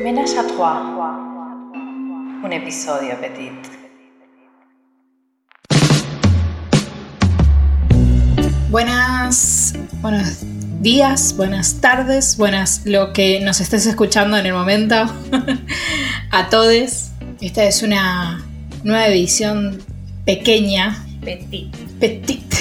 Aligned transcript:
Ménage 0.00 0.30
à 0.38 0.44
trois. 0.44 0.80
Un 2.42 2.50
episodio 2.50 3.14
petit. 3.20 3.52
Buenas, 8.70 9.74
buenos 10.00 10.38
días, 10.80 11.34
buenas 11.36 11.74
tardes, 11.82 12.38
buenas 12.38 12.86
lo 12.86 13.12
que 13.12 13.40
nos 13.40 13.60
estés 13.60 13.84
escuchando 13.86 14.38
en 14.38 14.46
el 14.46 14.54
momento. 14.54 14.94
a 16.30 16.48
todos. 16.48 17.10
Esta 17.42 17.64
es 17.64 17.82
una 17.82 18.42
nueva 18.84 19.08
edición 19.08 19.78
pequeña, 20.24 21.04
Petit. 21.22 21.76
petit. 22.00 22.54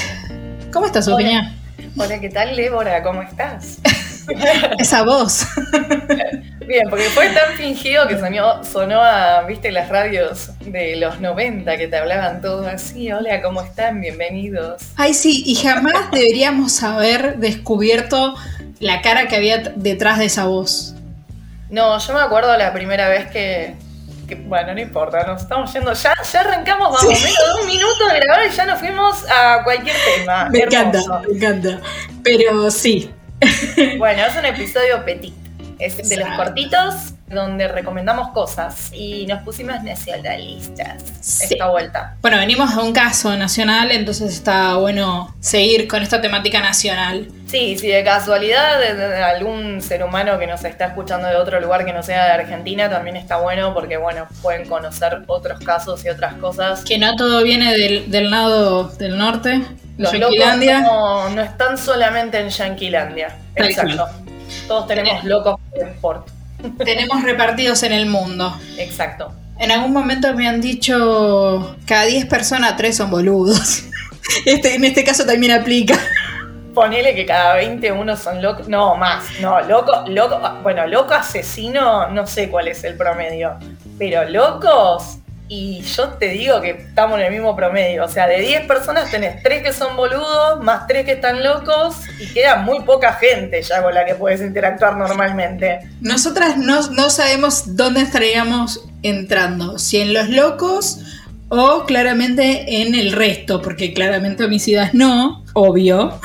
¿Cómo 0.73 0.85
estás, 0.85 1.05
Sofiña? 1.05 1.55
Hola, 1.97 2.19
¿qué 2.19 2.29
tal, 2.29 2.57
Débora? 2.57 3.01
¿Cómo 3.03 3.21
estás? 3.21 3.79
Esa 4.79 5.03
voz. 5.03 5.45
Bien, 6.71 6.83
porque 6.89 7.09
fue 7.09 7.27
tan 7.31 7.53
fingido 7.57 8.07
que 8.07 8.17
sonó, 8.17 8.63
sonó 8.63 9.01
a, 9.01 9.41
viste, 9.41 9.73
las 9.73 9.89
radios 9.89 10.51
de 10.61 10.95
los 10.95 11.19
90 11.19 11.75
que 11.75 11.89
te 11.89 11.97
hablaban 11.97 12.39
todos 12.39 12.65
así. 12.65 13.11
Hola, 13.11 13.41
¿cómo 13.41 13.61
están? 13.61 13.99
Bienvenidos. 13.99 14.81
Ay, 14.95 15.13
sí, 15.13 15.43
y 15.45 15.55
jamás 15.55 16.11
deberíamos 16.13 16.81
haber 16.81 17.35
descubierto 17.39 18.35
la 18.79 19.01
cara 19.01 19.27
que 19.27 19.35
había 19.35 19.57
detrás 19.75 20.17
de 20.17 20.25
esa 20.25 20.45
voz. 20.45 20.95
No, 21.69 21.97
yo 21.99 22.13
me 22.13 22.21
acuerdo 22.21 22.55
la 22.57 22.71
primera 22.71 23.09
vez 23.09 23.29
que, 23.31 23.75
que- 24.29 24.35
bueno, 24.35 24.73
no 24.73 24.79
importa, 24.79 25.25
nos 25.27 25.41
estamos 25.41 25.73
yendo, 25.73 25.91
ya, 25.91 26.13
ya 26.31 26.39
arrancamos 26.39 26.89
más 26.93 27.03
o 27.03 27.07
menos 27.07 27.21
de 27.21 27.61
un 27.63 27.67
minuto 27.67 28.07
de 28.13 28.19
grabar 28.21 28.45
y 28.47 28.55
ya 28.55 28.65
nos 28.65 28.79
fuimos 28.79 29.25
a 29.29 29.61
cualquier 29.65 29.97
tema. 30.15 30.47
Me 30.49 30.59
Hermoso. 30.59 30.79
encanta, 30.87 31.21
me 31.27 31.35
encanta. 31.35 31.81
Pero 32.23 32.71
sí, 32.71 33.11
Bueno, 33.97 34.23
es 34.25 34.37
un 34.37 34.45
episodio 34.45 35.03
petit. 35.03 35.33
Es 35.81 36.07
de 36.09 36.17
los 36.17 36.29
cortitos 36.37 36.93
donde 37.27 37.67
recomendamos 37.69 38.29
cosas 38.31 38.91
y 38.93 39.25
nos 39.25 39.41
pusimos 39.43 39.81
nacionalistas 39.83 41.01
Sí. 41.21 41.53
esta 41.53 41.67
vuelta. 41.69 42.15
Bueno, 42.21 42.37
venimos 42.37 42.75
de 42.75 42.81
un 42.81 42.91
caso 42.93 43.35
nacional, 43.37 43.91
entonces 43.91 44.33
está 44.33 44.75
bueno 44.75 45.33
seguir 45.39 45.87
con 45.87 46.03
esta 46.03 46.19
temática 46.21 46.59
nacional. 46.61 47.27
Sí, 47.47 47.77
si 47.77 47.87
de 47.87 48.03
casualidad 48.03 48.79
de- 48.79 49.15
algún 49.23 49.81
ser 49.81 50.03
humano 50.03 50.37
que 50.39 50.47
nos 50.47 50.63
está 50.63 50.85
escuchando 50.85 51.27
de 51.27 51.35
otro 51.35 51.59
lugar 51.61 51.85
que 51.85 51.93
no 51.93 52.03
sea 52.03 52.25
de 52.25 52.31
Argentina 52.31 52.89
también 52.89 53.15
está 53.17 53.37
bueno 53.37 53.73
porque 53.73 53.97
bueno, 53.97 54.27
pueden 54.41 54.67
conocer 54.67 55.21
otros 55.27 55.59
casos 55.61 56.03
y 56.05 56.09
otras 56.09 56.33
cosas. 56.35 56.83
Que 56.83 56.97
no 56.97 57.15
todo 57.15 57.43
viene 57.43 57.75
del, 57.77 58.11
del 58.11 58.29
lado 58.29 58.89
del 58.97 59.17
norte, 59.17 59.61
Los 59.97 60.13
locos 60.13 60.35
no, 60.83 61.29
no 61.29 61.41
están 61.41 61.77
solamente 61.77 62.39
en 62.39 62.49
Yanquilandia. 62.49 63.35
Exacto. 63.55 64.07
Todos 64.67 64.87
tenemos 64.87 65.23
locos 65.23 65.59
por 65.69 65.87
sport. 65.87 66.27
Tenemos 66.85 67.23
repartidos 67.23 67.83
en 67.83 67.93
el 67.93 68.05
mundo. 68.05 68.55
Exacto. 68.77 69.33
En 69.57 69.71
algún 69.71 69.93
momento 69.93 70.33
me 70.33 70.47
han 70.47 70.61
dicho, 70.61 71.75
cada 71.85 72.05
10 72.05 72.25
personas, 72.25 72.75
3 72.77 72.97
son 72.97 73.09
boludos. 73.09 73.85
Este, 74.45 74.75
en 74.75 74.85
este 74.85 75.03
caso 75.03 75.25
también 75.25 75.51
aplica. 75.51 75.99
Ponele 76.73 77.13
que 77.15 77.25
cada 77.25 77.55
20 77.55 77.91
uno 77.91 78.15
son 78.15 78.41
locos. 78.41 78.67
No, 78.67 78.95
más. 78.95 79.25
No, 79.41 79.59
loco, 79.61 80.05
loco. 80.07 80.39
Bueno, 80.63 80.87
loco 80.87 81.13
asesino, 81.13 82.07
no 82.09 82.25
sé 82.25 82.49
cuál 82.49 82.69
es 82.69 82.83
el 82.85 82.95
promedio. 82.95 83.57
Pero 83.97 84.23
locos, 84.29 85.17
y 85.53 85.81
yo 85.81 86.07
te 86.11 86.29
digo 86.29 86.61
que 86.61 86.69
estamos 86.69 87.19
en 87.19 87.25
el 87.25 87.31
mismo 87.33 87.53
promedio. 87.57 88.05
O 88.05 88.07
sea, 88.07 88.25
de 88.25 88.39
10 88.39 88.67
personas 88.67 89.11
tenés 89.11 89.43
3 89.43 89.61
que 89.61 89.73
son 89.73 89.97
boludos, 89.97 90.63
más 90.63 90.87
3 90.87 91.03
que 91.03 91.11
están 91.11 91.43
locos, 91.43 91.95
y 92.21 92.27
queda 92.27 92.55
muy 92.55 92.79
poca 92.83 93.11
gente 93.11 93.61
ya 93.61 93.83
con 93.83 93.93
la 93.93 94.05
que 94.05 94.15
puedes 94.15 94.39
interactuar 94.39 94.95
normalmente. 94.95 95.89
Nosotras 95.99 96.55
no, 96.55 96.89
no 96.91 97.09
sabemos 97.09 97.75
dónde 97.75 97.99
estaríamos 97.99 98.87
entrando, 99.03 99.77
si 99.77 99.99
en 99.99 100.13
los 100.13 100.29
locos 100.29 100.99
o 101.49 101.83
claramente 101.83 102.81
en 102.81 102.95
el 102.95 103.11
resto, 103.11 103.61
porque 103.61 103.93
claramente 103.93 104.45
homicidas 104.45 104.93
no, 104.93 105.43
obvio. 105.51 106.21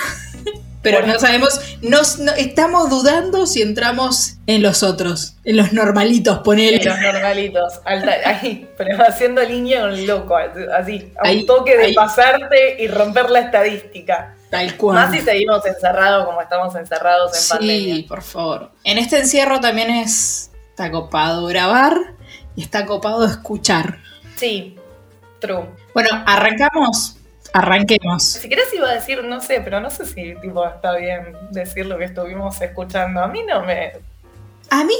Pero 0.87 0.99
Bueno. 1.01 1.15
no 1.15 1.19
sabemos, 1.19 1.61
nos- 1.83 2.21
no- 2.21 2.31
estamos 2.35 2.89
dudando 2.91 3.45
si 3.49 3.61
entramos 3.61 4.35
en 4.47 4.63
los 4.63 4.85
otros, 4.85 5.35
en 5.43 5.57
los 5.57 5.73
normalitos, 5.73 6.39
ponele. 6.45 6.81
Los 6.85 6.97
normalitos, 7.01 7.81
alta- 7.85 8.15
ahí, 8.25 8.69
pero 8.79 8.97
haciendo 9.05 9.43
línea 9.43 9.81
con 9.81 10.07
loco, 10.07 10.37
así, 10.37 11.13
a 11.21 11.27
Ahí, 11.27 11.41
un 11.41 11.47
toque 11.47 11.77
de 11.77 11.87
ahí. 11.87 11.95
pasarte 11.95 12.77
y 12.81 12.87
romper 12.87 13.31
la 13.31 13.41
estadística. 13.41 14.37
Tal 14.49 14.77
cual. 14.77 14.95
Más 14.95 15.11
si 15.11 15.23
seguimos 15.23 15.67
encerrados 15.67 16.25
como 16.25 16.41
estamos 16.41 16.73
encerrados 16.77 17.35
en 17.35 17.41
Sí, 17.43 17.49
pandemia. 17.49 18.05
por 18.07 18.23
favor. 18.23 18.71
En 18.85 18.99
este 18.99 19.19
encierro 19.19 19.59
también 19.59 19.91
es, 19.91 20.53
está 20.71 20.89
copado 20.93 21.47
grabar 21.47 21.99
y 22.55 22.63
está 22.63 22.87
copado 22.87 23.25
escuchar. 23.27 23.99
Sí, 24.37 24.77
true. 25.41 25.65
Bueno, 25.93 26.11
arrancamos. 26.27 27.16
Arranquemos. 27.57 28.23
Si 28.23 28.49
querés 28.49 28.73
iba 28.75 28.89
a 28.91 28.95
decir, 28.95 29.23
no 29.25 29.41
sé, 29.41 29.61
pero 29.63 29.81
no 29.81 29.91
sé 29.91 30.05
si 30.05 30.35
tipo 30.41 30.67
está 30.67 30.97
bien 30.97 31.35
decir 31.51 31.87
lo 31.87 31.97
que 31.99 32.05
estuvimos 32.05 32.61
escuchando. 32.61 33.21
A 33.23 33.29
mí 33.29 33.43
no 33.43 33.63
me. 33.65 33.93
A 34.69 34.83
mí, 34.85 34.95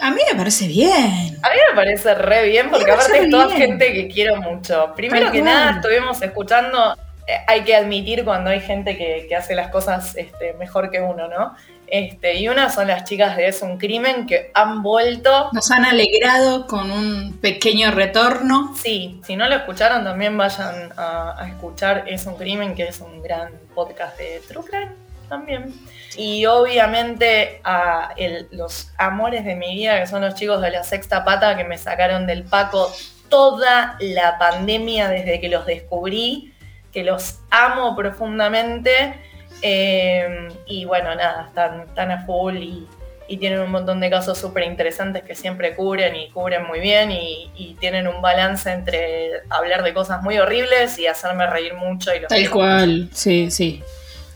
a 0.00 0.10
mí 0.12 0.20
me 0.30 0.36
parece 0.38 0.68
bien. 0.68 1.36
A 1.42 1.48
mí 1.50 1.56
me 1.70 1.74
parece 1.74 2.14
re 2.14 2.44
bien, 2.48 2.70
porque 2.70 2.90
aparte 2.90 3.18
es 3.24 3.30
toda 3.30 3.50
gente 3.50 3.92
que 3.92 4.08
quiero 4.08 4.36
mucho. 4.36 4.92
Primero 4.94 5.24
Tal 5.26 5.32
que 5.32 5.40
cual. 5.40 5.54
nada, 5.54 5.70
estuvimos 5.72 6.22
escuchando. 6.22 6.96
eh, 7.26 7.32
hay 7.46 7.62
que 7.62 7.74
admitir 7.76 8.24
cuando 8.24 8.50
hay 8.50 8.60
gente 8.60 8.96
que, 8.96 9.26
que 9.28 9.34
hace 9.36 9.54
las 9.54 9.68
cosas 9.70 10.16
este, 10.16 10.54
mejor 10.54 10.90
que 10.90 11.00
uno, 11.00 11.28
¿no? 11.28 11.54
Este, 11.90 12.36
y 12.36 12.48
una 12.48 12.70
son 12.70 12.88
las 12.88 13.04
chicas 13.04 13.36
de 13.36 13.48
Es 13.48 13.62
un 13.62 13.78
Crimen 13.78 14.26
que 14.26 14.50
han 14.54 14.82
vuelto. 14.82 15.48
Nos 15.52 15.70
han 15.70 15.84
alegrado 15.84 16.66
con 16.66 16.90
un 16.90 17.38
pequeño 17.40 17.90
retorno. 17.92 18.74
Sí, 18.76 19.20
si 19.26 19.36
no 19.36 19.48
lo 19.48 19.56
escucharon, 19.56 20.04
también 20.04 20.36
vayan 20.36 20.92
a, 20.96 21.34
a 21.42 21.48
escuchar 21.48 22.04
Es 22.06 22.26
un 22.26 22.36
Crimen, 22.36 22.74
que 22.74 22.88
es 22.88 23.00
un 23.00 23.22
gran 23.22 23.52
podcast 23.74 24.18
de 24.18 24.40
True 24.46 24.64
Crime 24.64 24.92
también. 25.28 25.74
Y 26.16 26.46
obviamente 26.46 27.60
a 27.64 28.12
el- 28.16 28.48
los 28.50 28.90
amores 28.96 29.44
de 29.44 29.56
mi 29.56 29.74
vida, 29.74 30.00
que 30.00 30.06
son 30.06 30.22
los 30.22 30.34
chicos 30.34 30.60
de 30.62 30.70
la 30.70 30.82
sexta 30.84 31.24
pata 31.24 31.56
que 31.56 31.64
me 31.64 31.76
sacaron 31.78 32.26
del 32.26 32.44
Paco 32.44 32.90
toda 33.28 33.96
la 34.00 34.38
pandemia 34.38 35.08
desde 35.08 35.38
que 35.40 35.48
los 35.50 35.66
descubrí, 35.66 36.54
que 36.92 37.04
los 37.04 37.40
amo 37.50 37.94
profundamente. 37.94 39.14
Eh, 39.62 40.48
y 40.66 40.84
bueno, 40.84 41.14
nada, 41.14 41.46
están, 41.48 41.80
están 41.82 42.10
a 42.10 42.24
full 42.26 42.56
y, 42.56 42.86
y 43.26 43.36
tienen 43.38 43.60
un 43.60 43.70
montón 43.70 44.00
de 44.00 44.08
casos 44.08 44.38
súper 44.38 44.64
interesantes 44.64 45.22
que 45.24 45.34
siempre 45.34 45.74
cubren 45.74 46.14
y 46.16 46.30
cubren 46.30 46.64
muy 46.66 46.80
bien 46.80 47.10
y, 47.10 47.50
y 47.56 47.74
tienen 47.74 48.06
un 48.08 48.22
balance 48.22 48.70
entre 48.70 49.30
hablar 49.50 49.82
de 49.82 49.92
cosas 49.92 50.22
muy 50.22 50.38
horribles 50.38 50.98
y 50.98 51.06
hacerme 51.06 51.46
reír 51.46 51.74
mucho. 51.74 52.14
Y 52.14 52.20
los 52.20 52.28
Tal 52.28 52.50
cual, 52.50 53.08
sí, 53.12 53.50
sí. 53.50 53.82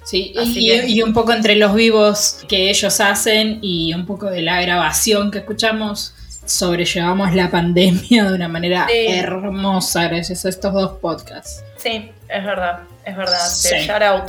Sí, 0.05 0.33
y, 0.37 0.55
que- 0.69 0.87
y 0.89 1.01
un 1.03 1.13
poco 1.13 1.33
entre 1.33 1.55
los 1.55 1.75
vivos 1.75 2.45
que 2.49 2.69
ellos 2.71 3.01
hacen 3.01 3.61
y 3.63 3.95
un 3.95 4.05
poco 4.05 4.29
de 4.29 4.43
la 4.43 4.61
grabación 4.61 5.31
que 5.31 5.39
escuchamos, 5.39 6.13
sobrellevamos 6.45 7.33
la 7.37 7.49
pandemia 7.53 8.25
de 8.25 8.35
una 8.35 8.49
manera 8.49 8.89
Sí. 8.91 9.07
hermosa 9.07 10.09
gracias 10.09 10.45
a 10.45 10.49
estos 10.49 10.73
dos 10.75 10.99
podcasts. 10.99 11.63
Sí, 11.77 12.11
es 12.29 12.45
verdad, 12.45 12.81
es 13.05 13.17
verdad. 13.17 13.39
Sí. 13.47 13.77
Shout 13.87 14.03
out 14.03 14.25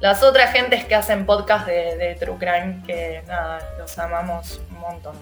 las 0.00 0.22
otras 0.22 0.52
gentes 0.52 0.84
que 0.84 0.94
hacen 0.94 1.26
podcast 1.26 1.66
de, 1.66 1.96
de 1.96 2.14
True 2.14 2.36
Crime, 2.38 2.82
que 2.86 3.22
nada, 3.26 3.60
los 3.78 3.98
amamos 3.98 4.60
un 4.70 4.80
montón. 4.80 5.16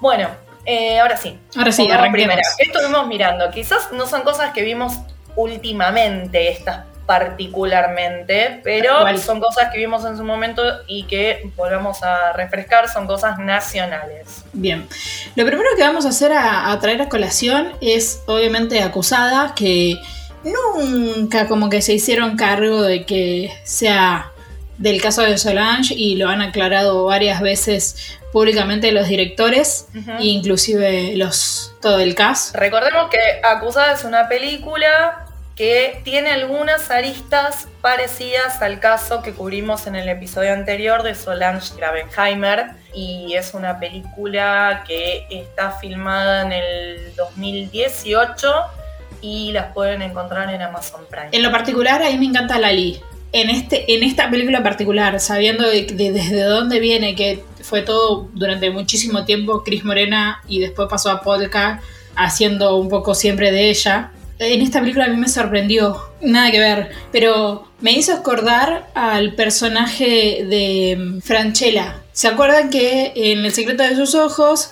Bueno, 0.00 0.28
eh, 0.64 0.98
ahora 0.98 1.16
sí. 1.16 1.38
Ahora 1.56 1.72
sí, 1.72 1.88
primera. 2.12 2.42
¿Qué 2.58 2.64
estuvimos 2.64 3.06
mirando? 3.06 3.50
Quizás 3.50 3.92
no 3.92 4.06
son 4.06 4.22
cosas 4.22 4.52
que 4.52 4.62
vimos 4.62 4.94
últimamente, 5.36 6.50
estas 6.50 6.84
particularmente, 7.06 8.60
pero 8.64 9.16
son 9.18 9.38
cosas 9.40 9.70
que 9.72 9.78
vimos 9.78 10.04
en 10.04 10.16
su 10.16 10.24
momento 10.24 10.62
y 10.88 11.04
que 11.04 11.50
volvamos 11.54 12.02
a 12.02 12.32
refrescar, 12.32 12.88
son 12.88 13.06
cosas 13.06 13.38
nacionales. 13.38 14.44
Bien, 14.52 14.88
lo 15.36 15.46
primero 15.46 15.70
que 15.76 15.82
vamos 15.82 16.04
a 16.04 16.08
hacer 16.08 16.32
a, 16.32 16.72
a 16.72 16.80
traer 16.80 17.00
a 17.02 17.08
colación 17.08 17.72
es 17.80 18.24
obviamente 18.26 18.82
acusada 18.82 19.54
que 19.54 19.94
nunca 20.46 21.46
como 21.48 21.68
que 21.68 21.82
se 21.82 21.94
hicieron 21.94 22.36
cargo 22.36 22.82
de 22.82 23.04
que 23.04 23.52
sea 23.64 24.30
del 24.78 25.00
caso 25.00 25.22
de 25.22 25.38
Solange 25.38 25.94
y 25.94 26.16
lo 26.16 26.28
han 26.28 26.42
aclarado 26.42 27.04
varias 27.04 27.40
veces 27.40 28.18
públicamente 28.32 28.92
los 28.92 29.08
directores 29.08 29.88
e 29.94 30.26
inclusive 30.26 31.16
los 31.16 31.74
todo 31.80 32.00
el 32.00 32.14
cast. 32.14 32.54
Recordemos 32.54 33.08
que 33.10 33.18
Acusada 33.42 33.94
es 33.94 34.04
una 34.04 34.28
película 34.28 35.26
que 35.56 36.02
tiene 36.04 36.30
algunas 36.30 36.90
aristas 36.90 37.66
parecidas 37.80 38.60
al 38.60 38.78
caso 38.78 39.22
que 39.22 39.32
cubrimos 39.32 39.86
en 39.86 39.96
el 39.96 40.06
episodio 40.10 40.52
anterior 40.52 41.02
de 41.02 41.14
Solange 41.14 41.74
Gravenheimer 41.76 42.72
y 42.92 43.32
es 43.34 43.54
una 43.54 43.80
película 43.80 44.84
que 44.86 45.26
está 45.30 45.72
filmada 45.72 46.42
en 46.42 46.52
el 46.52 47.14
2018 47.16 48.52
y 49.20 49.52
las 49.52 49.72
pueden 49.72 50.02
encontrar 50.02 50.52
en 50.52 50.62
Amazon 50.62 51.02
Prime. 51.10 51.28
En 51.32 51.42
lo 51.42 51.50
particular, 51.50 52.02
a 52.02 52.10
mí 52.10 52.18
me 52.18 52.26
encanta 52.26 52.58
Lali. 52.58 53.00
En, 53.32 53.50
este, 53.50 53.92
en 53.94 54.02
esta 54.02 54.30
película 54.30 54.58
en 54.58 54.64
particular, 54.64 55.20
sabiendo 55.20 55.68
de 55.68 55.82
desde 55.84 56.42
dónde 56.42 56.80
viene, 56.80 57.14
que 57.14 57.42
fue 57.60 57.82
todo 57.82 58.28
durante 58.32 58.70
muchísimo 58.70 59.24
tiempo 59.24 59.64
Cris 59.64 59.84
Morena 59.84 60.40
y 60.48 60.60
después 60.60 60.88
pasó 60.88 61.10
a 61.10 61.20
Polka 61.20 61.80
haciendo 62.14 62.76
un 62.76 62.88
poco 62.88 63.14
siempre 63.14 63.50
de 63.50 63.70
ella. 63.70 64.12
En 64.38 64.60
esta 64.60 64.80
película 64.80 65.06
a 65.06 65.08
mí 65.08 65.16
me 65.16 65.28
sorprendió, 65.28 65.98
nada 66.20 66.50
que 66.50 66.60
ver, 66.60 66.90
pero 67.10 67.66
me 67.80 67.92
hizo 67.92 68.12
acordar 68.12 68.88
al 68.94 69.34
personaje 69.34 70.44
de 70.48 70.96
mm, 70.96 71.20
Franchella. 71.20 72.02
¿Se 72.12 72.28
acuerdan 72.28 72.70
que 72.70 73.12
en 73.14 73.44
El 73.44 73.52
secreto 73.52 73.82
de 73.82 73.96
sus 73.96 74.14
ojos 74.14 74.70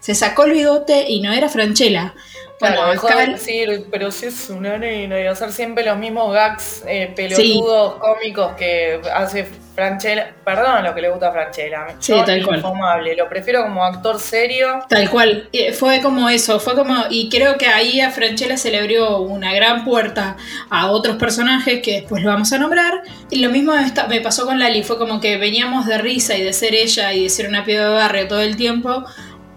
se 0.00 0.14
sacó 0.14 0.44
el 0.44 0.52
bigote 0.52 1.06
y 1.08 1.20
no 1.20 1.32
era 1.32 1.48
Franchella? 1.48 2.14
Claro, 2.58 2.86
Bueno, 2.86 3.00
acá- 3.02 3.16
de 3.20 3.26
decir, 3.32 3.86
pero 3.90 4.10
si 4.10 4.26
es 4.26 4.48
una 4.48 4.78
nena 4.78 5.20
y 5.20 5.26
hacer 5.26 5.52
siempre 5.52 5.84
los 5.84 5.98
mismos 5.98 6.32
gags 6.32 6.82
eh, 6.86 7.12
pelotudos, 7.14 7.96
cómicos 7.96 8.52
que 8.56 8.98
hace 9.14 9.46
Franchella. 9.74 10.32
Perdón 10.42 10.84
lo 10.84 10.94
que 10.94 11.02
le 11.02 11.10
gusta 11.10 11.28
a 11.28 11.32
Franchella. 11.32 11.86
Sí, 11.98 12.12
Yo, 12.12 12.24
tal 12.24 12.42
cual. 12.46 12.56
infumable. 12.56 13.14
Lo 13.14 13.28
prefiero 13.28 13.62
como 13.62 13.84
actor 13.84 14.18
serio. 14.18 14.78
Tal 14.88 15.10
cual, 15.10 15.50
fue 15.78 16.00
como 16.00 16.30
eso, 16.30 16.58
fue 16.58 16.74
como, 16.74 16.94
y 17.10 17.28
creo 17.28 17.58
que 17.58 17.66
ahí 17.66 18.00
a 18.00 18.10
Franchella 18.10 18.56
se 18.56 18.70
le 18.70 18.78
abrió 18.78 19.18
una 19.18 19.52
gran 19.52 19.84
puerta 19.84 20.38
a 20.70 20.90
otros 20.90 21.16
personajes 21.16 21.82
que 21.82 22.00
después 22.00 22.22
lo 22.22 22.30
vamos 22.30 22.50
a 22.54 22.58
nombrar. 22.58 23.02
Y 23.28 23.40
lo 23.40 23.50
mismo 23.50 23.74
me 24.08 24.20
pasó 24.22 24.46
con 24.46 24.58
Lali, 24.58 24.82
fue 24.82 24.96
como 24.96 25.20
que 25.20 25.36
veníamos 25.36 25.84
de 25.84 25.98
risa 25.98 26.34
y 26.38 26.42
de 26.42 26.54
ser 26.54 26.74
ella 26.74 27.12
y 27.12 27.24
de 27.24 27.28
ser 27.28 27.46
una 27.48 27.62
piba 27.66 27.84
de 27.84 27.90
barrio 27.94 28.28
todo 28.28 28.40
el 28.40 28.56
tiempo, 28.56 29.04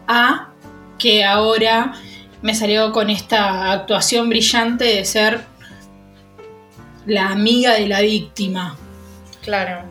a 0.06 0.50
que 0.98 1.24
ahora 1.24 1.94
me 2.42 2.56
salió 2.56 2.92
con 2.92 3.10
esta 3.10 3.72
actuación 3.72 4.30
brillante 4.30 4.86
de 4.86 5.06
ser 5.06 5.42
la 7.06 7.30
amiga 7.30 7.74
de 7.74 7.88
la 7.88 8.02
víctima. 8.02 8.76
Claro. 9.44 9.84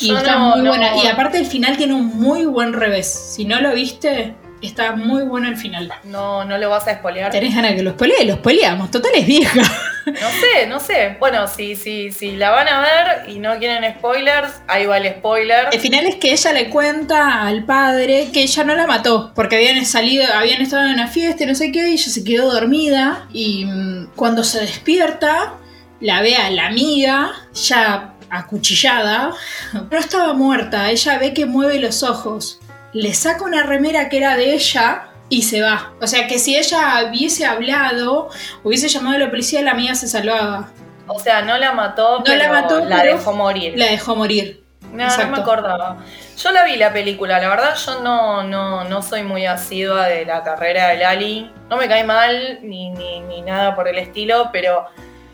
Y 0.00 0.08
Yo 0.08 0.16
está 0.18 0.38
no- 0.38 0.50
muy 0.56 0.62
no- 0.62 0.70
buena. 0.70 0.96
Y 1.02 1.06
aparte 1.06 1.38
el 1.38 1.46
final 1.46 1.76
tiene 1.76 1.94
un 1.94 2.06
muy 2.18 2.44
buen 2.46 2.72
revés. 2.72 3.06
Si 3.06 3.44
no 3.44 3.60
lo 3.60 3.74
viste, 3.74 4.34
está 4.66 4.96
muy 4.96 5.22
bueno 5.22 5.48
el 5.48 5.56
final. 5.56 5.92
No, 6.04 6.44
no 6.44 6.58
lo 6.58 6.70
vas 6.70 6.86
a 6.86 6.92
espolear. 6.92 7.30
¿Tenés 7.30 7.54
ganas 7.54 7.72
de 7.72 7.76
que 7.78 7.82
lo 7.82 7.92
spoilee? 7.92 8.24
Lo 8.24 8.34
spoileamos. 8.36 8.90
Total 8.90 9.12
es 9.14 9.26
vieja. 9.26 9.62
No 10.06 10.30
sé, 10.30 10.66
no 10.68 10.78
sé. 10.78 11.16
Bueno, 11.18 11.48
si, 11.48 11.74
si, 11.74 12.12
si 12.12 12.36
la 12.36 12.50
van 12.50 12.68
a 12.68 12.80
ver 12.80 13.28
y 13.28 13.40
no 13.40 13.58
quieren 13.58 13.84
spoilers, 13.98 14.60
ahí 14.68 14.86
va 14.86 14.98
el 14.98 15.16
spoiler. 15.16 15.68
El 15.72 15.80
final 15.80 16.06
es 16.06 16.16
que 16.16 16.32
ella 16.32 16.52
le 16.52 16.70
cuenta 16.70 17.42
al 17.42 17.64
padre 17.64 18.30
que 18.32 18.42
ella 18.42 18.64
no 18.64 18.74
la 18.76 18.86
mató. 18.86 19.32
Porque 19.34 19.56
habían 19.56 19.84
salido, 19.84 20.24
habían 20.32 20.62
estado 20.62 20.84
en 20.84 20.92
una 20.92 21.08
fiesta 21.08 21.44
y 21.44 21.46
no 21.46 21.54
sé 21.54 21.72
qué. 21.72 21.88
Y 21.88 21.94
ella 21.94 22.10
se 22.10 22.22
quedó 22.22 22.52
dormida. 22.52 23.26
Y 23.32 23.64
mm, 23.64 24.12
cuando 24.14 24.44
se 24.44 24.60
despierta, 24.60 25.54
la 26.00 26.20
ve 26.20 26.36
a 26.36 26.50
la 26.50 26.66
amiga 26.66 27.32
ya 27.52 28.14
acuchillada. 28.30 29.32
No 29.90 29.98
estaba 29.98 30.34
muerta. 30.34 30.90
Ella 30.90 31.18
ve 31.18 31.34
que 31.34 31.46
mueve 31.46 31.78
los 31.80 32.02
ojos. 32.02 32.60
Le 32.92 33.14
saca 33.14 33.44
una 33.44 33.62
remera 33.62 34.08
que 34.08 34.18
era 34.18 34.36
de 34.36 34.54
ella 34.54 35.08
y 35.28 35.42
se 35.42 35.62
va. 35.62 35.92
O 36.00 36.06
sea 36.06 36.26
que 36.26 36.38
si 36.38 36.56
ella 36.56 37.04
hubiese 37.08 37.44
hablado, 37.44 38.30
hubiese 38.62 38.88
llamado 38.88 39.16
a 39.16 39.18
la 39.18 39.30
policía, 39.30 39.62
la 39.62 39.72
amiga 39.72 39.94
se 39.94 40.08
salvaba. 40.08 40.70
O 41.06 41.18
sea, 41.18 41.42
no 41.42 41.56
la 41.58 41.72
mató, 41.72 42.18
No 42.18 42.24
pero 42.24 42.38
la 42.38 42.48
mató, 42.50 42.84
la 42.84 43.02
pero 43.02 43.18
dejó 43.18 43.32
morir. 43.32 43.74
La 43.76 43.86
dejó 43.86 44.16
morir. 44.16 44.62
No, 44.92 45.06
no 45.16 45.28
me 45.28 45.38
acordaba. 45.38 45.98
Yo 46.36 46.52
la 46.52 46.64
vi 46.64 46.76
la 46.76 46.92
película, 46.92 47.38
la 47.40 47.48
verdad 47.48 47.74
yo 47.76 48.02
no, 48.02 48.42
no, 48.42 48.84
no 48.84 49.02
soy 49.02 49.22
muy 49.22 49.46
asidua 49.46 50.06
de 50.06 50.24
la 50.24 50.42
carrera 50.42 50.88
de 50.88 50.98
Lali. 50.98 51.50
No 51.68 51.76
me 51.76 51.88
cae 51.88 52.04
mal 52.04 52.60
ni, 52.62 52.90
ni, 52.90 53.20
ni 53.20 53.42
nada 53.42 53.74
por 53.74 53.88
el 53.88 53.98
estilo, 53.98 54.50
pero 54.52 54.86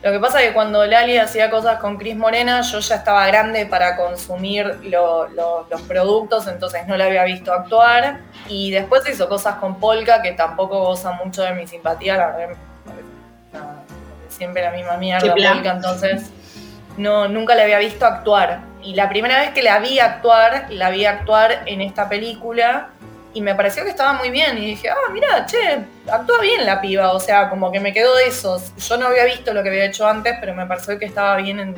lo 0.03 0.11
que 0.13 0.19
pasa 0.19 0.41
es 0.43 0.49
que 0.49 0.55
cuando 0.55 0.85
Lali 0.85 1.17
hacía 1.19 1.49
cosas 1.51 1.79
con 1.79 1.97
Cris 1.97 2.17
Morena, 2.17 2.61
yo 2.63 2.81
ya 2.81 2.97
estaba 2.97 3.27
grande 3.27 3.67
para 3.67 3.97
consumir 3.97 4.67
lo- 4.85 5.29
lo- 5.29 5.67
los 5.71 5.81
productos, 5.83 6.47
entonces 6.49 6.87
no 6.89 6.97
la 6.97 7.05
había 7.07 7.25
visto 7.25 7.53
actuar. 7.53 8.19
Y 8.49 8.71
después 8.73 9.09
hizo 9.09 9.29
cosas 9.29 9.57
con 9.57 9.79
Polka, 9.79 10.21
que 10.21 10.33
tampoco 10.33 10.81
goza 10.85 11.13
mucho 11.13 11.43
de 11.43 11.53
mi 11.55 11.67
simpatía, 11.67 12.17
la 12.17 12.27
verdad. 12.37 12.57
Siempre 14.29 14.63
la 14.63 14.71
misma 14.71 14.97
mierda. 14.97 15.21
Polka, 15.55 15.71
entonces 15.77 16.31
no, 16.97 17.29
nunca 17.29 17.55
la 17.55 17.63
había 17.63 17.79
visto 17.79 18.05
actuar. 18.07 18.61
Y 18.83 18.95
la 18.95 19.09
primera 19.09 19.39
vez 19.41 19.51
que 19.51 19.63
la 19.63 19.79
vi 19.79 20.01
actuar, 20.01 20.67
la 20.71 20.91
vi 20.91 21.05
actuar 21.07 21.63
en 21.67 21.81
esta 21.81 22.09
película 22.09 22.89
y 23.35 23.41
me 23.41 23.55
pareció 23.55 23.85
que 23.85 23.91
estaba 23.91 24.15
muy 24.15 24.31
bien. 24.31 24.59
Y 24.59 24.67
dije, 24.67 24.91
ah, 24.91 25.11
mira, 25.13 25.47
che, 25.47 25.79
actúa 26.11 26.41
bien 26.41 26.65
la 26.67 26.81
piba. 26.81 27.13
O 27.13 27.21
sea, 27.21 27.49
como 27.51 27.71
que 27.73 27.81
me 27.81 27.93
quedó 27.93 28.15
de 28.17 28.27
esos. 28.27 28.75
Yo 28.77 28.97
no 28.97 29.07
había 29.07 29.25
visto 29.25 29.53
lo 29.55 29.63
que 29.63 29.69
había 29.71 29.85
hecho 29.87 30.07
antes, 30.07 30.37
pero 30.41 30.55
me 30.55 30.67
pareció 30.67 30.99
que 30.99 31.05
estaba 31.07 31.37
bien 31.37 31.61
en, 31.61 31.75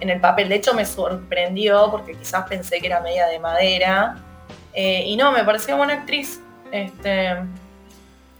en 0.00 0.10
el 0.10 0.20
papel. 0.20 0.48
De 0.48 0.56
hecho, 0.56 0.74
me 0.74 0.84
sorprendió 0.84 1.90
porque 1.90 2.14
quizás 2.16 2.46
pensé 2.48 2.80
que 2.80 2.86
era 2.86 3.00
media 3.00 3.26
de 3.26 3.38
madera. 3.38 4.16
Eh, 4.72 5.04
y 5.06 5.16
no, 5.16 5.32
me 5.32 5.44
pareció 5.44 5.76
buena 5.76 5.94
actriz. 5.94 6.40
Este, 6.72 7.36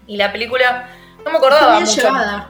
y 0.07 0.17
la 0.17 0.31
película, 0.31 0.87
no 1.19 1.25
me 1.25 1.31
Está 1.31 1.37
acordaba 1.37 1.71
bien 1.77 1.83
mucho. 1.85 2.01
llevada. 2.01 2.49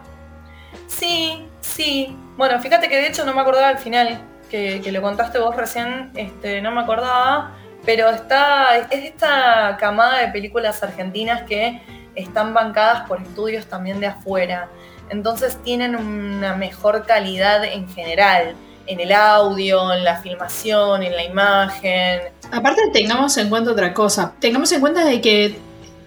Sí, 0.87 1.47
sí. 1.61 2.15
Bueno, 2.37 2.59
fíjate 2.59 2.87
que 2.89 2.97
de 2.97 3.07
hecho 3.07 3.25
no 3.25 3.33
me 3.33 3.41
acordaba 3.41 3.67
al 3.67 3.77
final, 3.77 4.21
que, 4.49 4.81
que 4.81 4.91
lo 4.91 5.01
contaste 5.01 5.39
vos 5.39 5.55
recién, 5.55 6.11
este, 6.15 6.61
no 6.61 6.71
me 6.71 6.81
acordaba, 6.81 7.51
pero 7.85 8.09
está, 8.09 8.77
es 8.77 9.05
esta 9.05 9.77
camada 9.79 10.19
de 10.19 10.27
películas 10.27 10.81
argentinas 10.83 11.43
que 11.43 11.81
están 12.15 12.53
bancadas 12.53 13.07
por 13.07 13.21
estudios 13.21 13.65
también 13.65 13.99
de 13.99 14.07
afuera. 14.07 14.69
Entonces 15.09 15.57
tienen 15.63 15.95
una 15.95 16.55
mejor 16.55 17.05
calidad 17.05 17.63
en 17.65 17.89
general, 17.89 18.55
en 18.87 18.99
el 18.99 19.11
audio, 19.11 19.93
en 19.93 20.03
la 20.03 20.17
filmación, 20.17 21.03
en 21.03 21.15
la 21.15 21.23
imagen. 21.23 22.21
Aparte 22.51 22.81
tengamos 22.93 23.37
en 23.37 23.49
cuenta 23.49 23.71
otra 23.71 23.93
cosa. 23.93 24.33
Tengamos 24.39 24.71
en 24.71 24.81
cuenta 24.81 25.03
de 25.03 25.21
que 25.21 25.59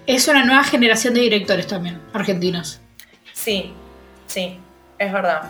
es 0.06 0.28
una 0.28 0.44
nueva 0.44 0.64
generación 0.64 1.14
de 1.14 1.20
directores 1.20 1.66
también, 1.66 2.00
argentinos. 2.12 2.80
Sí, 3.32 3.72
sí, 4.26 4.58
es 4.98 5.12
verdad, 5.12 5.42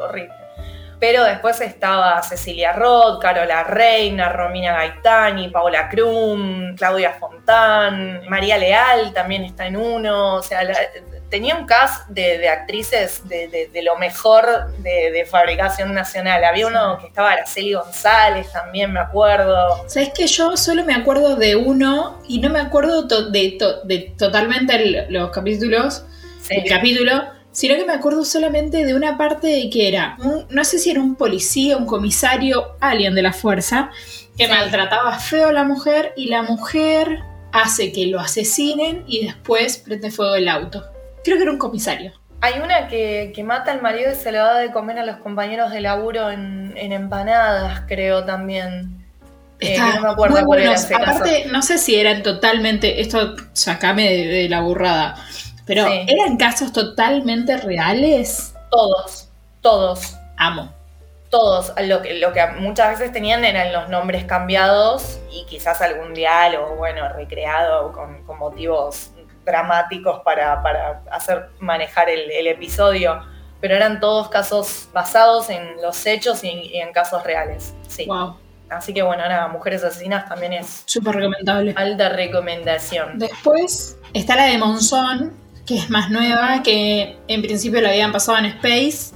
horrible. 0.00 0.34
Pero 0.98 1.24
después 1.24 1.60
estaba 1.60 2.22
Cecilia 2.22 2.72
Roth, 2.72 3.20
Carola 3.20 3.64
Reina, 3.64 4.30
Romina 4.30 4.72
Gaetani, 4.72 5.48
Paola 5.48 5.88
Krum, 5.88 6.74
Claudia 6.76 7.12
Fontán, 7.12 8.22
María 8.28 8.56
Leal 8.56 9.12
también 9.12 9.44
está 9.44 9.66
en 9.66 9.76
uno, 9.76 10.36
o 10.36 10.42
sea, 10.42 10.60
tenía 11.28 11.56
un 11.56 11.66
cast 11.66 12.08
de, 12.08 12.48
actrices 12.48 13.22
de, 13.28 13.82
lo 13.82 13.96
mejor 13.96 14.72
de, 14.78 15.26
fabricación 15.30 15.92
nacional. 15.92 16.44
Había 16.44 16.66
uno 16.66 16.98
que 16.98 17.08
estaba 17.08 17.32
Araceli 17.32 17.74
González 17.74 18.50
también, 18.52 18.92
me 18.92 19.00
acuerdo. 19.00 19.84
Sabes 19.88 20.10
que 20.14 20.26
yo 20.26 20.56
solo 20.56 20.84
me 20.84 20.94
acuerdo 20.94 21.36
de 21.36 21.56
uno 21.56 22.20
y 22.28 22.38
no 22.38 22.50
me 22.50 22.60
acuerdo 22.60 23.02
de, 23.02 24.14
totalmente 24.16 25.06
los 25.10 25.30
capítulos, 25.30 26.04
el 26.48 26.68
capítulo, 26.68 27.24
sino 27.56 27.74
que 27.74 27.86
me 27.86 27.94
acuerdo 27.94 28.22
solamente 28.22 28.84
de 28.84 28.94
una 28.94 29.16
parte 29.16 29.46
de 29.46 29.70
que 29.70 29.88
era, 29.88 30.18
no 30.50 30.62
sé 30.62 30.78
si 30.78 30.90
era 30.90 31.00
un 31.00 31.14
policía, 31.14 31.78
un 31.78 31.86
comisario, 31.86 32.76
alguien 32.80 33.14
de 33.14 33.22
la 33.22 33.32
fuerza, 33.32 33.90
que 34.36 34.46
maltrataba 34.46 35.18
feo 35.18 35.48
a 35.48 35.52
la 35.54 35.64
mujer 35.64 36.12
y 36.18 36.26
la 36.26 36.42
mujer 36.42 37.20
hace 37.52 37.92
que 37.92 38.08
lo 38.08 38.20
asesinen 38.20 39.04
y 39.06 39.24
después 39.24 39.78
prende 39.78 40.10
fuego 40.10 40.34
el 40.34 40.48
auto. 40.48 40.84
Creo 41.24 41.38
que 41.38 41.44
era 41.44 41.52
un 41.52 41.56
comisario. 41.56 42.12
Hay 42.42 42.60
una 42.62 42.88
que, 42.88 43.32
mata 43.42 43.72
al 43.72 43.80
marido 43.80 44.12
y 44.12 44.16
se 44.16 44.32
le 44.32 44.36
da 44.36 44.58
de 44.58 44.70
comer 44.70 44.98
a 44.98 45.06
los 45.06 45.16
compañeros 45.16 45.70
de 45.70 45.80
laburo 45.80 46.30
en, 46.30 46.74
empanadas, 46.76 47.84
creo 47.88 48.26
también. 48.26 49.02
Eh, 49.60 49.78
no 49.78 50.02
me 50.02 50.08
acuerdo 50.10 50.44
muy 50.44 50.62
Aparte, 50.62 51.46
no 51.50 51.62
sé 51.62 51.78
si 51.78 51.96
eran 51.96 52.22
totalmente. 52.22 53.00
Esto 53.00 53.34
sacame 53.54 54.26
de, 54.26 54.48
la 54.50 54.60
burrada. 54.60 55.16
Pero 55.66 55.86
¿eran 55.86 56.36
casos 56.36 56.72
totalmente 56.72 57.56
reales? 57.56 58.54
Todos, 58.70 59.28
todos. 59.60 60.16
Amo. 60.36 60.72
Todos. 61.28 61.72
Lo 61.82 62.02
que, 62.02 62.14
lo 62.14 62.32
que 62.32 62.46
muchas 62.58 62.98
veces 62.98 63.12
tenían 63.12 63.44
eran 63.44 63.72
los 63.72 63.88
nombres 63.88 64.24
cambiados 64.24 65.18
y 65.30 65.44
quizás 65.46 65.82
algún 65.82 66.14
diálogo, 66.14 66.76
bueno, 66.76 67.08
recreado 67.08 67.92
con, 67.92 68.24
con 68.24 68.38
motivos 68.38 69.10
dramáticos 69.46 70.20
para, 70.22 71.02
hacer 71.10 71.48
manejar 71.60 72.10
el, 72.10 72.46
episodio, 72.46 73.22
pero 73.60 73.74
eran 73.74 74.00
todos 74.00 74.28
casos 74.28 74.88
basados 74.92 75.48
en 75.48 75.80
los 75.80 76.04
hechos 76.04 76.44
y, 76.44 76.72
en 76.74 76.92
casos 76.92 77.24
reales. 77.24 77.72
Sí. 77.88 78.06
Así 78.68 78.92
que 78.92 79.02
bueno, 79.02 79.22
nada, 79.28 79.46
Mujeres 79.46 79.84
Asesinas 79.84 80.28
también 80.28 80.52
es 80.52 80.82
súper 80.86 81.14
recomendable. 81.14 81.72
Alta 81.76 82.08
recomendación. 82.08 83.18
Después 83.18 83.96
está 84.12 84.34
la 84.34 84.46
de 84.46 84.58
Monzón, 84.58 85.32
que 85.66 85.76
es 85.76 85.90
más 85.90 86.10
nueva, 86.10 86.62
que 86.62 87.16
en 87.28 87.42
principio 87.42 87.80
la 87.80 87.90
habían 87.90 88.12
pasado 88.12 88.38
en 88.38 88.46
Space 88.46 89.14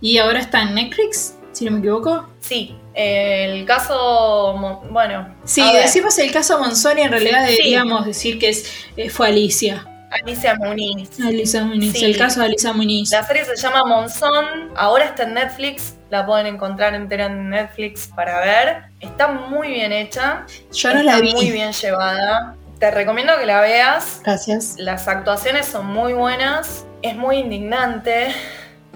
y 0.00 0.18
ahora 0.18 0.40
está 0.40 0.62
en 0.62 0.74
Netflix, 0.74 1.36
si 1.52 1.64
no 1.64 1.70
me 1.70 1.78
equivoco. 1.78 2.28
Sí, 2.40 2.76
el 2.94 3.64
caso, 3.64 4.82
bueno. 4.90 5.34
Sí, 5.44 5.62
decimos 5.72 6.18
el 6.18 6.32
caso 6.32 6.58
Monzón 6.58 6.98
y 6.98 7.02
en 7.02 7.10
realidad 7.10 7.46
deberíamos 7.46 8.04
decir 8.04 8.38
que 8.38 8.50
es, 8.50 8.86
eh, 8.96 9.08
fue 9.08 9.28
Alicia. 9.28 9.86
Alicia 10.10 10.54
Muniz. 10.54 11.18
Alicia 11.20 11.64
Muniz, 11.64 12.00
el 12.02 12.16
caso 12.16 12.40
de 12.40 12.46
Alicia 12.46 12.72
Muniz. 12.72 13.10
La 13.10 13.24
serie 13.24 13.44
se 13.44 13.56
llama 13.56 13.84
Monzón, 13.84 14.70
ahora 14.76 15.06
está 15.06 15.24
en 15.24 15.34
Netflix, 15.34 15.94
la 16.10 16.24
pueden 16.24 16.46
encontrar 16.46 16.94
entera 16.94 17.26
en 17.26 17.50
Netflix 17.50 18.10
para 18.14 18.40
ver. 18.40 18.82
Está 19.00 19.28
muy 19.28 19.68
bien 19.68 19.92
hecha. 19.92 20.46
Yo 20.72 20.94
no 20.94 21.02
la 21.02 21.20
vi. 21.20 21.32
muy 21.32 21.50
bien 21.50 21.72
llevada. 21.72 22.56
Te 22.78 22.90
recomiendo 22.90 23.36
que 23.38 23.46
la 23.46 23.60
veas. 23.60 24.20
Gracias. 24.24 24.74
Las 24.78 25.08
actuaciones 25.08 25.66
son 25.66 25.86
muy 25.86 26.12
buenas. 26.12 26.84
Es 27.02 27.16
muy 27.16 27.36
indignante. 27.36 28.34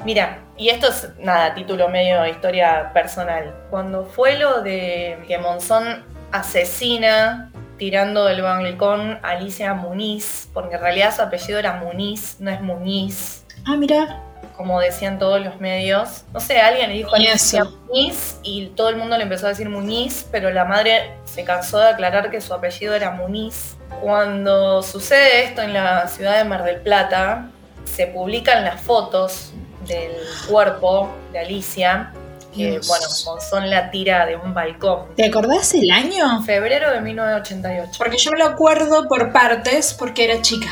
Mira, 0.04 0.38
y 0.56 0.68
esto 0.68 0.88
es, 0.88 1.08
nada, 1.18 1.54
título 1.54 1.88
medio 1.88 2.26
historia 2.26 2.92
personal. 2.92 3.54
Cuando 3.70 4.04
fue 4.04 4.38
lo 4.38 4.62
de 4.62 5.22
que 5.26 5.38
Monzón 5.38 6.04
asesina 6.32 7.50
tirando 7.78 8.24
del 8.24 8.42
balcón 8.42 9.20
a 9.22 9.30
Alicia 9.30 9.72
Muniz, 9.74 10.48
porque 10.52 10.74
en 10.74 10.80
realidad 10.82 11.14
su 11.14 11.22
apellido 11.22 11.58
era 11.58 11.74
Muniz, 11.74 12.36
no 12.40 12.50
es 12.50 12.60
Muniz. 12.60 13.44
Ah, 13.64 13.76
mira. 13.76 14.22
Como 14.56 14.80
decían 14.80 15.20
todos 15.20 15.40
los 15.40 15.60
medios. 15.60 16.24
No 16.32 16.40
sé, 16.40 16.60
alguien 16.60 16.90
le 16.90 16.96
dijo 16.96 17.14
Alicia 17.14 17.64
Muniz 17.86 18.38
y 18.42 18.66
todo 18.68 18.88
el 18.88 18.96
mundo 18.96 19.16
le 19.16 19.22
empezó 19.22 19.46
a 19.46 19.50
decir 19.50 19.68
Muniz, 19.68 20.26
pero 20.32 20.50
la 20.50 20.64
madre 20.64 21.12
se 21.24 21.44
cansó 21.44 21.78
de 21.78 21.90
aclarar 21.90 22.30
que 22.30 22.40
su 22.40 22.52
apellido 22.52 22.94
era 22.94 23.12
Muniz. 23.12 23.76
Cuando 24.02 24.82
sucede 24.82 25.44
esto 25.44 25.62
en 25.62 25.74
la 25.74 26.08
ciudad 26.08 26.38
de 26.38 26.44
Mar 26.44 26.64
del 26.64 26.80
Plata, 26.80 27.50
se 27.84 28.08
publican 28.08 28.64
las 28.64 28.80
fotos 28.80 29.52
del 29.86 30.12
cuerpo 30.48 31.08
de 31.32 31.38
Alicia, 31.38 32.12
que 32.54 32.80
bueno, 32.86 33.06
Monzón 33.26 33.70
la 33.70 33.90
tira 33.92 34.26
de 34.26 34.36
un 34.36 34.54
balcón. 34.54 35.14
¿Te 35.14 35.26
acordás 35.26 35.72
el 35.74 35.90
año? 35.90 36.42
Febrero 36.42 36.90
de 36.90 37.00
1988. 37.00 37.92
Porque 37.96 38.18
yo 38.18 38.32
me 38.32 38.38
lo 38.38 38.46
acuerdo 38.46 39.06
por 39.06 39.32
partes 39.32 39.94
porque 39.94 40.24
era 40.24 40.42
chica. 40.42 40.68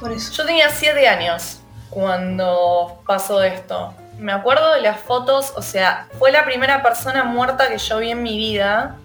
Por 0.00 0.12
eso. 0.12 0.32
Yo 0.32 0.44
tenía 0.44 0.68
7 0.68 1.08
años 1.08 1.61
cuando 1.92 3.02
pasó 3.06 3.42
esto. 3.42 3.92
Me 4.18 4.32
acuerdo 4.32 4.72
de 4.72 4.80
las 4.80 4.98
fotos, 4.98 5.52
o 5.56 5.62
sea, 5.62 6.08
fue 6.18 6.32
la 6.32 6.44
primera 6.44 6.82
persona 6.82 7.24
muerta 7.24 7.68
que 7.68 7.76
yo 7.76 7.98
vi 7.98 8.10
en 8.12 8.22
mi 8.22 8.38
vida 8.38 8.96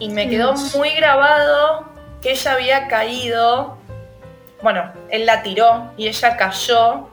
y 0.00 0.08
me 0.08 0.28
quedó 0.28 0.54
muy 0.74 0.90
grabado 0.90 1.84
que 2.20 2.32
ella 2.32 2.54
había 2.54 2.88
caído. 2.88 3.76
Bueno, 4.60 4.92
él 5.08 5.24
la 5.24 5.42
tiró 5.42 5.92
y 5.96 6.08
ella 6.08 6.36
cayó 6.36 7.08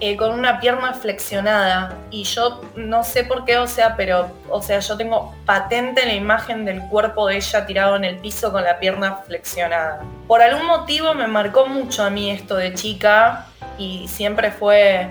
eh, 0.00 0.16
con 0.16 0.30
una 0.30 0.60
pierna 0.60 0.94
flexionada 0.94 1.96
y 2.10 2.22
yo 2.22 2.60
no 2.76 3.02
sé 3.02 3.24
por 3.24 3.44
qué, 3.44 3.58
o 3.58 3.66
sea, 3.66 3.96
pero, 3.96 4.30
o 4.48 4.62
sea, 4.62 4.78
yo 4.78 4.96
tengo 4.96 5.34
patente 5.44 6.06
la 6.06 6.14
imagen 6.14 6.64
del 6.64 6.80
cuerpo 6.82 7.26
de 7.26 7.36
ella 7.36 7.66
tirado 7.66 7.96
en 7.96 8.04
el 8.04 8.18
piso 8.18 8.52
con 8.52 8.62
la 8.62 8.78
pierna 8.78 9.16
flexionada. 9.26 10.00
Por 10.28 10.40
algún 10.40 10.66
motivo 10.66 11.14
me 11.14 11.26
marcó 11.26 11.66
mucho 11.66 12.04
a 12.04 12.10
mí 12.10 12.30
esto 12.30 12.54
de 12.54 12.74
chica 12.74 13.46
y 13.76 14.06
siempre 14.06 14.52
fue, 14.52 15.08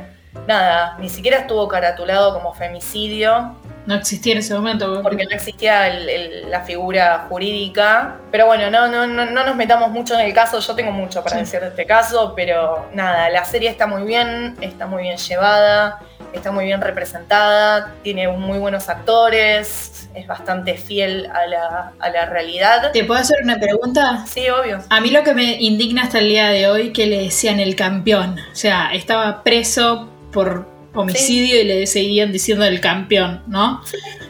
nada, 0.47 0.95
ni 0.99 1.09
siquiera 1.09 1.39
estuvo 1.39 1.67
caratulado 1.67 2.33
como 2.33 2.53
femicidio, 2.53 3.57
no 3.87 3.95
existía 3.95 4.33
en 4.33 4.39
ese 4.39 4.53
momento. 4.53 5.01
Porque 5.01 5.23
no 5.23 5.31
existía 5.31 5.89
la 5.89 6.61
figura 6.61 7.25
jurídica. 7.29 8.17
Pero 8.31 8.45
bueno, 8.45 8.69
no, 8.69 8.87
no, 8.87 9.07
no, 9.07 9.25
nos 9.25 9.55
metamos 9.55 9.89
mucho 9.91 10.13
en 10.13 10.19
el 10.19 10.33
caso. 10.33 10.59
Yo 10.59 10.75
tengo 10.75 10.91
mucho 10.91 11.23
para 11.23 11.37
decir 11.37 11.61
de 11.61 11.69
este 11.69 11.85
caso, 11.85 12.33
pero 12.35 12.89
nada, 12.93 13.29
la 13.29 13.45
serie 13.45 13.69
está 13.69 13.87
muy 13.87 14.03
bien, 14.03 14.57
está 14.59 14.87
muy 14.87 15.03
bien 15.03 15.17
llevada, 15.17 15.99
está 16.33 16.51
muy 16.51 16.65
bien 16.65 16.81
representada, 16.81 17.93
tiene 18.03 18.27
muy 18.27 18.59
buenos 18.59 18.89
actores, 18.89 20.09
es 20.13 20.27
bastante 20.27 20.75
fiel 20.75 21.27
a 21.27 21.47
la, 21.47 21.93
a 21.97 22.09
la 22.09 22.25
realidad. 22.25 22.91
¿Te 22.91 23.05
puedo 23.05 23.21
hacer 23.21 23.37
una 23.41 23.57
pregunta? 23.57 24.25
Sí, 24.27 24.49
obvio. 24.49 24.79
A 24.89 24.99
mí 24.99 25.11
lo 25.11 25.23
que 25.23 25.33
me 25.33 25.55
indigna 25.61 26.03
hasta 26.03 26.19
el 26.19 26.27
día 26.27 26.49
de 26.49 26.67
hoy 26.67 26.91
que 26.91 27.05
le 27.05 27.23
decían 27.23 27.61
el 27.61 27.77
campeón. 27.77 28.37
O 28.51 28.55
sea, 28.55 28.89
estaba 28.93 29.43
preso 29.43 30.09
por 30.33 30.76
homicidio 30.97 31.61
y 31.61 31.63
le 31.63 31.87
seguían 31.87 32.31
diciendo 32.31 32.65
el 32.65 32.81
campeón, 32.81 33.43
¿no? 33.47 33.81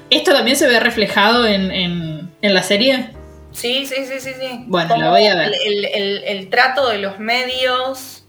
¿Esto 0.10 0.34
también 0.34 0.58
se 0.58 0.68
ve 0.68 0.80
reflejado 0.80 1.46
en, 1.46 2.32
la 2.42 2.64
serie? 2.64 3.10
Sí, 3.52 3.86
sí, 3.86 4.06
sí, 4.06 4.20
sí, 4.20 4.32
sí. 4.40 4.64
Bueno, 4.68 4.98
lo 4.98 5.10
voy 5.10 5.26
a 5.28 5.36
ver. 5.36 5.52
El, 5.64 6.50
trato 6.50 6.90
de 6.90 7.00
los 7.00 7.20
medios, 7.20 8.24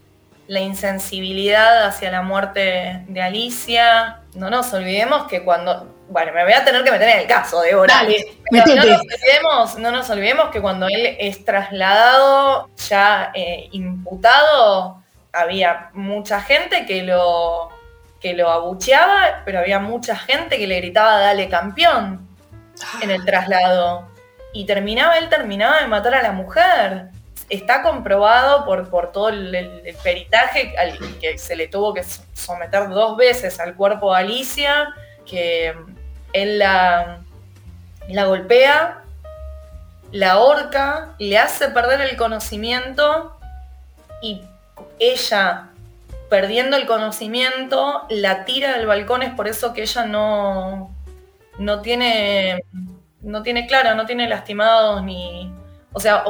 la 0.47 0.61
insensibilidad 0.61 1.87
hacia 1.87 2.11
la 2.11 2.23
muerte 2.23 3.05
de 3.07 3.23
Alicia. 3.23 4.21
No 4.35 4.51
nos 4.51 4.73
olvidemos 4.73 5.29
que 5.29 5.45
cuando. 5.45 5.95
Bueno, 6.11 6.33
me 6.33 6.43
voy 6.43 6.55
a 6.55 6.65
tener 6.65 6.83
que 6.85 6.91
meter 6.91 7.09
en 7.11 7.19
el 7.19 7.27
caso, 7.27 7.61
de 7.61 7.75
Dale, 7.87 8.39
no, 8.51 8.65
nos 8.65 8.79
olvidemos, 8.79 9.79
no 9.79 9.91
nos 9.91 10.09
olvidemos 10.09 10.49
que 10.49 10.63
cuando 10.63 10.87
él 10.87 11.17
es 11.19 11.45
trasladado, 11.45 12.71
ya 12.89 13.31
eh, 13.35 13.69
imputado, 13.73 15.03
había 15.35 15.91
mucha 15.93 16.41
gente 16.41 16.87
que 16.87 17.03
lo 17.03 17.69
que 18.21 18.35
lo 18.35 18.51
abucheaba, 18.51 19.43
pero 19.45 19.61
había 19.61 19.79
mucha 19.79 20.17
gente 20.17 20.59
que 20.59 20.67
le 20.67 20.77
gritaba 20.81 21.19
dale 21.21 21.49
campeón 21.49 22.29
en 23.01 23.11
el 23.11 23.25
traslado. 23.25 24.09
Y 24.53 24.67
terminaba, 24.67 25.19
él 25.19 25.29
terminaba 25.29 25.81
de 25.81 25.87
matar 25.87 26.15
a 26.15 26.23
la 26.23 26.33
mujer. 26.33 27.09
Está 27.49 27.83
comprobado 27.83 28.65
por, 28.65 28.91
por 28.91 29.13
todo 29.13 29.29
el, 29.29 29.97
peritaje 30.03 30.75
al 30.77 30.99
que 31.19 31.39
se 31.39 31.57
le 31.57 31.69
tuvo 31.69 31.95
que 31.95 32.03
someter 32.35 32.89
dos 32.89 33.17
veces 33.17 33.61
al 33.61 33.75
cuerpo 33.75 34.13
de 34.13 34.21
Alicia, 34.21 34.89
que 35.25 35.75
él 36.33 36.59
la, 36.59 37.21
la 38.09 38.25
golpea, 38.25 39.03
la 40.13 40.33
ahorca, 40.33 41.15
le 41.19 41.39
hace 41.39 41.69
perder 41.69 42.01
el 42.01 42.17
conocimiento 42.17 43.39
y 44.23 44.43
ella 44.99 45.68
perdiendo 46.31 46.77
el 46.77 46.87
conocimiento, 46.87 48.03
la 48.11 48.45
tira 48.45 48.77
del 48.77 48.87
balcón, 48.87 49.23
es 49.23 49.33
por 49.35 49.49
eso 49.49 49.73
que 49.73 49.83
ella 49.83 50.05
no, 50.05 50.95
no 51.59 51.81
tiene, 51.81 52.65
no 53.23 53.43
tiene, 53.43 53.67
claro, 53.67 53.95
no 53.95 54.07
tiene 54.07 54.29
lastimados 54.29 55.03
ni, 55.05 55.53
o 55.93 56.01
sea, 56.01 56.25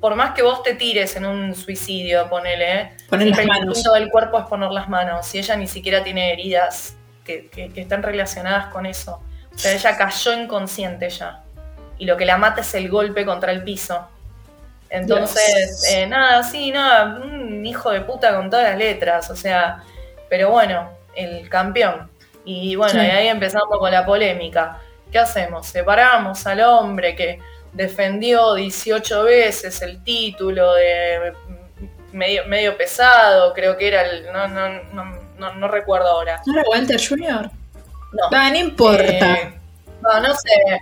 por 0.00 0.14
más 0.14 0.32
que 0.34 0.42
vos 0.42 0.62
te 0.62 0.74
tires 0.74 1.16
en 1.16 1.26
un 1.26 1.54
suicidio, 1.54 2.28
ponele, 2.28 2.92
poner 3.08 3.28
las 3.28 3.38
manos. 3.46 3.78
El 3.94 4.02
del 4.02 4.10
cuerpo 4.10 4.38
es 4.38 4.44
poner 4.46 4.70
las 4.70 4.88
manos, 4.88 5.34
y 5.34 5.38
ella 5.38 5.56
ni 5.56 5.66
siquiera 5.66 6.04
tiene 6.04 6.32
heridas 6.32 6.96
que, 7.24 7.48
que- 7.48 7.70
que 7.70 7.80
están 7.80 8.02
relacionadas 8.02 8.66
con 8.66 8.86
eso. 8.86 9.20
O 9.54 9.58
sea, 9.58 9.72
ella 9.72 9.96
cayó 9.96 10.32
inconsciente 10.34 11.10
ya. 11.10 11.42
Y 11.98 12.04
lo 12.06 12.16
que 12.16 12.24
la 12.24 12.38
mata 12.38 12.60
es 12.60 12.72
el 12.74 12.88
golpe 12.88 13.24
contra 13.26 13.50
el 13.50 13.64
piso. 13.64 14.06
Entonces, 14.90 15.84
eh, 15.92 16.06
nada, 16.06 16.42
sí, 16.42 16.70
nada, 16.70 17.20
un 17.22 17.64
hijo 17.66 17.90
de 17.90 18.00
puta 18.00 18.34
con 18.34 18.48
todas 18.50 18.70
las 18.70 18.78
letras, 18.78 19.30
o 19.30 19.36
sea, 19.36 19.82
pero 20.28 20.50
bueno, 20.50 20.90
el 21.14 21.48
campeón. 21.48 22.10
Y 22.44 22.74
bueno, 22.76 23.00
Sí. 23.00 23.06
y 23.06 23.10
ahí 23.10 23.28
empezamos 23.28 23.78
con 23.78 23.90
la 23.90 24.06
polémica. 24.06 24.80
¿Qué 25.12 25.18
hacemos? 25.18 25.66
Separamos 25.66 26.46
al 26.46 26.60
hombre 26.62 27.14
que 27.14 27.38
defendió 27.72 28.54
18 28.54 29.24
veces 29.24 29.82
el 29.82 30.02
título 30.02 30.72
de 30.74 31.32
medio, 32.12 32.46
medio 32.46 32.76
pesado, 32.76 33.52
creo 33.52 33.76
que 33.76 33.88
era 33.88 34.02
el. 34.02 34.26
No, 34.32 34.48
no, 34.48 34.68
no, 34.92 35.04
no, 35.38 35.54
no 35.54 35.68
recuerdo 35.68 36.08
ahora. 36.08 36.40
¿No 36.46 36.54
era 36.54 36.62
Walter 36.70 37.00
Jr.? 37.06 37.50
No. 38.12 38.30
Va, 38.32 38.50
no 38.50 38.56
importa. 38.56 39.34
Eh, 39.34 39.54
no, 40.02 40.20
no 40.20 40.34
sé. 40.34 40.80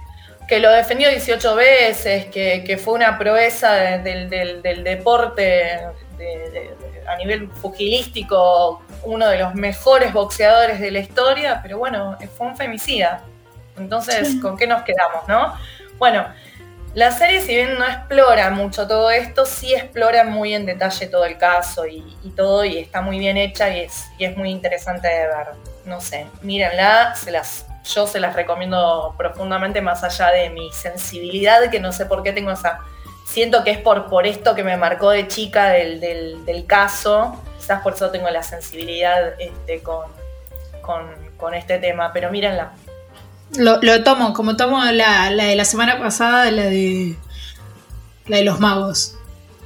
Que 0.48 0.60
lo 0.60 0.70
defendió 0.70 1.10
18 1.10 1.54
veces, 1.56 2.26
que, 2.26 2.62
que 2.64 2.78
fue 2.78 2.94
una 2.94 3.18
proeza 3.18 3.72
de- 3.74 3.98
del, 3.98 4.30
del- 4.30 4.62
del 4.62 4.84
deporte 4.84 5.42
de- 5.42 6.26
de- 6.26 6.50
de- 6.50 6.76
a 7.08 7.16
nivel 7.16 7.48
pugilístico, 7.48 8.82
uno 9.04 9.28
de 9.28 9.38
los 9.38 9.54
mejores 9.54 10.12
boxeadores 10.12 10.80
de 10.80 10.90
la 10.90 10.98
historia, 11.00 11.60
pero 11.62 11.78
bueno, 11.78 12.16
fue 12.36 12.46
un 12.48 12.56
femicida. 12.56 13.22
Entonces, 13.76 14.28
Sí. 14.28 14.40
¿con 14.40 14.56
qué 14.56 14.66
nos 14.66 14.82
quedamos, 14.82 15.26
no? 15.28 15.54
Bueno, 15.98 16.26
la 16.94 17.10
serie, 17.10 17.40
si 17.42 17.54
bien 17.54 17.78
no 17.78 17.84
explora 17.86 18.50
mucho 18.50 18.86
todo 18.88 19.10
esto, 19.10 19.44
sí 19.44 19.74
explora 19.74 20.24
muy 20.24 20.54
en 20.54 20.64
detalle 20.64 21.06
todo 21.08 21.24
el 21.26 21.36
caso 21.36 21.86
y, 21.86 22.16
y 22.24 22.30
todo, 22.30 22.64
y 22.64 22.78
está 22.78 23.02
muy 23.02 23.18
bien 23.18 23.36
hecha 23.36 23.68
y 23.70 23.80
es, 23.80 24.06
y 24.18 24.24
es 24.24 24.36
muy 24.36 24.50
interesante 24.50 25.08
de 25.08 25.26
ver. 25.26 25.46
No 25.84 26.00
sé, 26.00 26.26
mírenla, 26.42 27.14
se 27.14 27.30
las, 27.30 27.65
yo 27.94 28.06
se 28.06 28.20
las 28.20 28.34
recomiendo 28.34 29.14
profundamente, 29.16 29.80
más 29.80 30.02
allá 30.04 30.28
de 30.30 30.50
mi 30.50 30.70
sensibilidad, 30.72 31.70
que 31.70 31.80
no 31.80 31.92
sé 31.92 32.06
por 32.06 32.22
qué 32.22 32.32
tengo 32.32 32.50
esa. 32.50 32.80
Siento 33.26 33.64
que 33.64 33.70
es 33.72 33.78
por, 33.78 34.06
por 34.06 34.26
esto 34.26 34.54
que 34.54 34.62
me 34.62 34.76
marcó 34.76 35.10
de 35.10 35.26
chica 35.28 35.70
del, 35.70 36.00
del- 36.00 36.44
del 36.44 36.64
caso. 36.66 37.40
Quizás 37.58 37.82
por 37.82 37.94
eso 37.94 38.10
tengo 38.10 38.30
la 38.30 38.42
sensibilidad 38.42 39.34
este, 39.40 39.82
con, 39.82 40.04
con, 40.80 41.06
con 41.36 41.54
este 41.54 41.78
tema, 41.78 42.12
pero 42.12 42.30
mírenla. 42.30 42.72
Lo, 43.56 43.80
lo 43.82 44.02
tomo, 44.04 44.32
como 44.32 44.56
tomo 44.56 44.84
la, 44.84 45.30
la 45.30 45.44
de 45.44 45.56
la 45.56 45.64
semana 45.64 45.98
pasada, 45.98 46.50
la 46.50 46.64
de. 46.64 47.16
La 48.26 48.38
de 48.38 48.44
los 48.44 48.58
magos. 48.60 49.16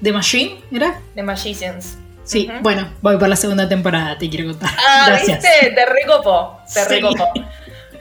¿De 0.01 0.13
Machine? 0.13 0.63
¿Era? 0.73 0.99
The 1.15 1.23
Magicians. 1.23 1.97
Sí, 2.25 2.51
bueno, 2.61 2.89
voy 3.03 3.17
por 3.19 3.29
la 3.29 3.37
segunda 3.37 3.69
temporada, 3.69 4.17
te 4.17 4.29
quiero 4.31 4.47
contar. 4.51 4.71
Ah, 4.79 5.05
Gracias. 5.09 5.43
¿viste? 5.43 5.71
Te 5.75 5.87
recopo, 5.87 6.61
te 6.73 6.81
Sí. 6.85 6.89
recopo. 6.89 7.33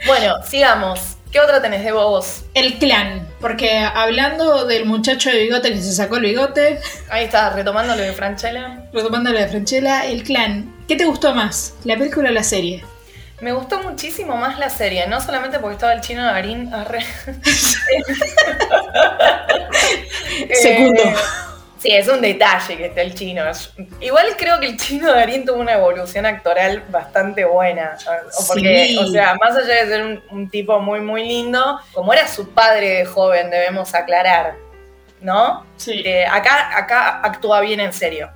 Bueno, 0.05 0.35
sigamos. 0.43 1.15
¿Qué 1.31 1.39
otra 1.39 1.61
tenés 1.61 1.83
de 1.83 1.91
vos? 1.91 2.43
El 2.55 2.79
clan, 2.79 3.27
porque 3.39 3.77
hablando 3.77 4.65
del 4.65 4.85
muchacho 4.85 5.29
de 5.29 5.37
bigote 5.43 5.71
que 5.71 5.79
se 5.81 5.91
sacó 5.93 6.15
el 6.17 6.23
bigote, 6.23 6.79
Ahí 7.09 7.25
está, 7.25 7.51
retomando 7.51 7.95
lo 7.95 8.01
de 8.01 8.13
Franchella. 8.13 8.85
retomando 8.91 9.31
la 9.31 9.41
de 9.41 9.47
Franchella, 9.47 10.05
el 10.07 10.23
clan. 10.23 10.73
¿Qué 10.87 10.95
te 10.95 11.05
gustó 11.05 11.35
más? 11.35 11.75
¿La 11.83 11.97
película 11.97 12.29
o 12.29 12.33
la 12.33 12.41
serie? 12.43 12.83
Me 13.41 13.51
gustó 13.51 13.79
muchísimo 13.83 14.35
más 14.37 14.57
la 14.57 14.69
serie, 14.71 15.05
no 15.07 15.21
solamente 15.21 15.59
porque 15.59 15.75
estaba 15.75 15.93
el 15.93 16.01
chino 16.01 16.23
Darín. 16.25 16.73
arre. 16.73 17.05
Segundo. 20.61 21.01
Eh, 21.03 21.15
sí, 21.79 21.91
es 21.91 22.07
un 22.07 22.21
detalle 22.21 22.77
que 22.77 22.85
esté 22.87 23.01
el 23.01 23.15
chino. 23.15 23.43
Igual 23.99 24.27
creo 24.37 24.59
que 24.59 24.67
el 24.67 24.77
chino 24.77 25.11
Darín 25.13 25.45
tuvo 25.45 25.57
una 25.59 25.73
evolución 25.73 26.25
actoral 26.25 26.83
bastante 26.89 27.45
buena. 27.45 27.97
O 28.39 28.47
Porque, 28.47 28.85
Sí. 28.87 28.97
o 28.97 29.07
sea, 29.07 29.35
más 29.35 29.55
allá 29.55 29.85
de 29.85 29.87
ser 29.87 30.01
un, 30.03 30.23
un 30.29 30.49
tipo 30.49 30.79
muy, 30.79 30.99
muy 31.01 31.25
lindo, 31.25 31.79
como 31.93 32.13
era 32.13 32.27
su 32.27 32.49
padre 32.51 32.89
de 32.99 33.05
joven, 33.05 33.49
debemos 33.49 33.95
aclarar, 33.95 34.55
¿no? 35.21 35.65
Sí. 35.77 36.01
Eh, 36.05 36.25
acá, 36.25 36.77
acá 36.77 37.21
actúa 37.23 37.61
bien 37.61 37.79
en 37.79 37.93
serio. 37.93 38.29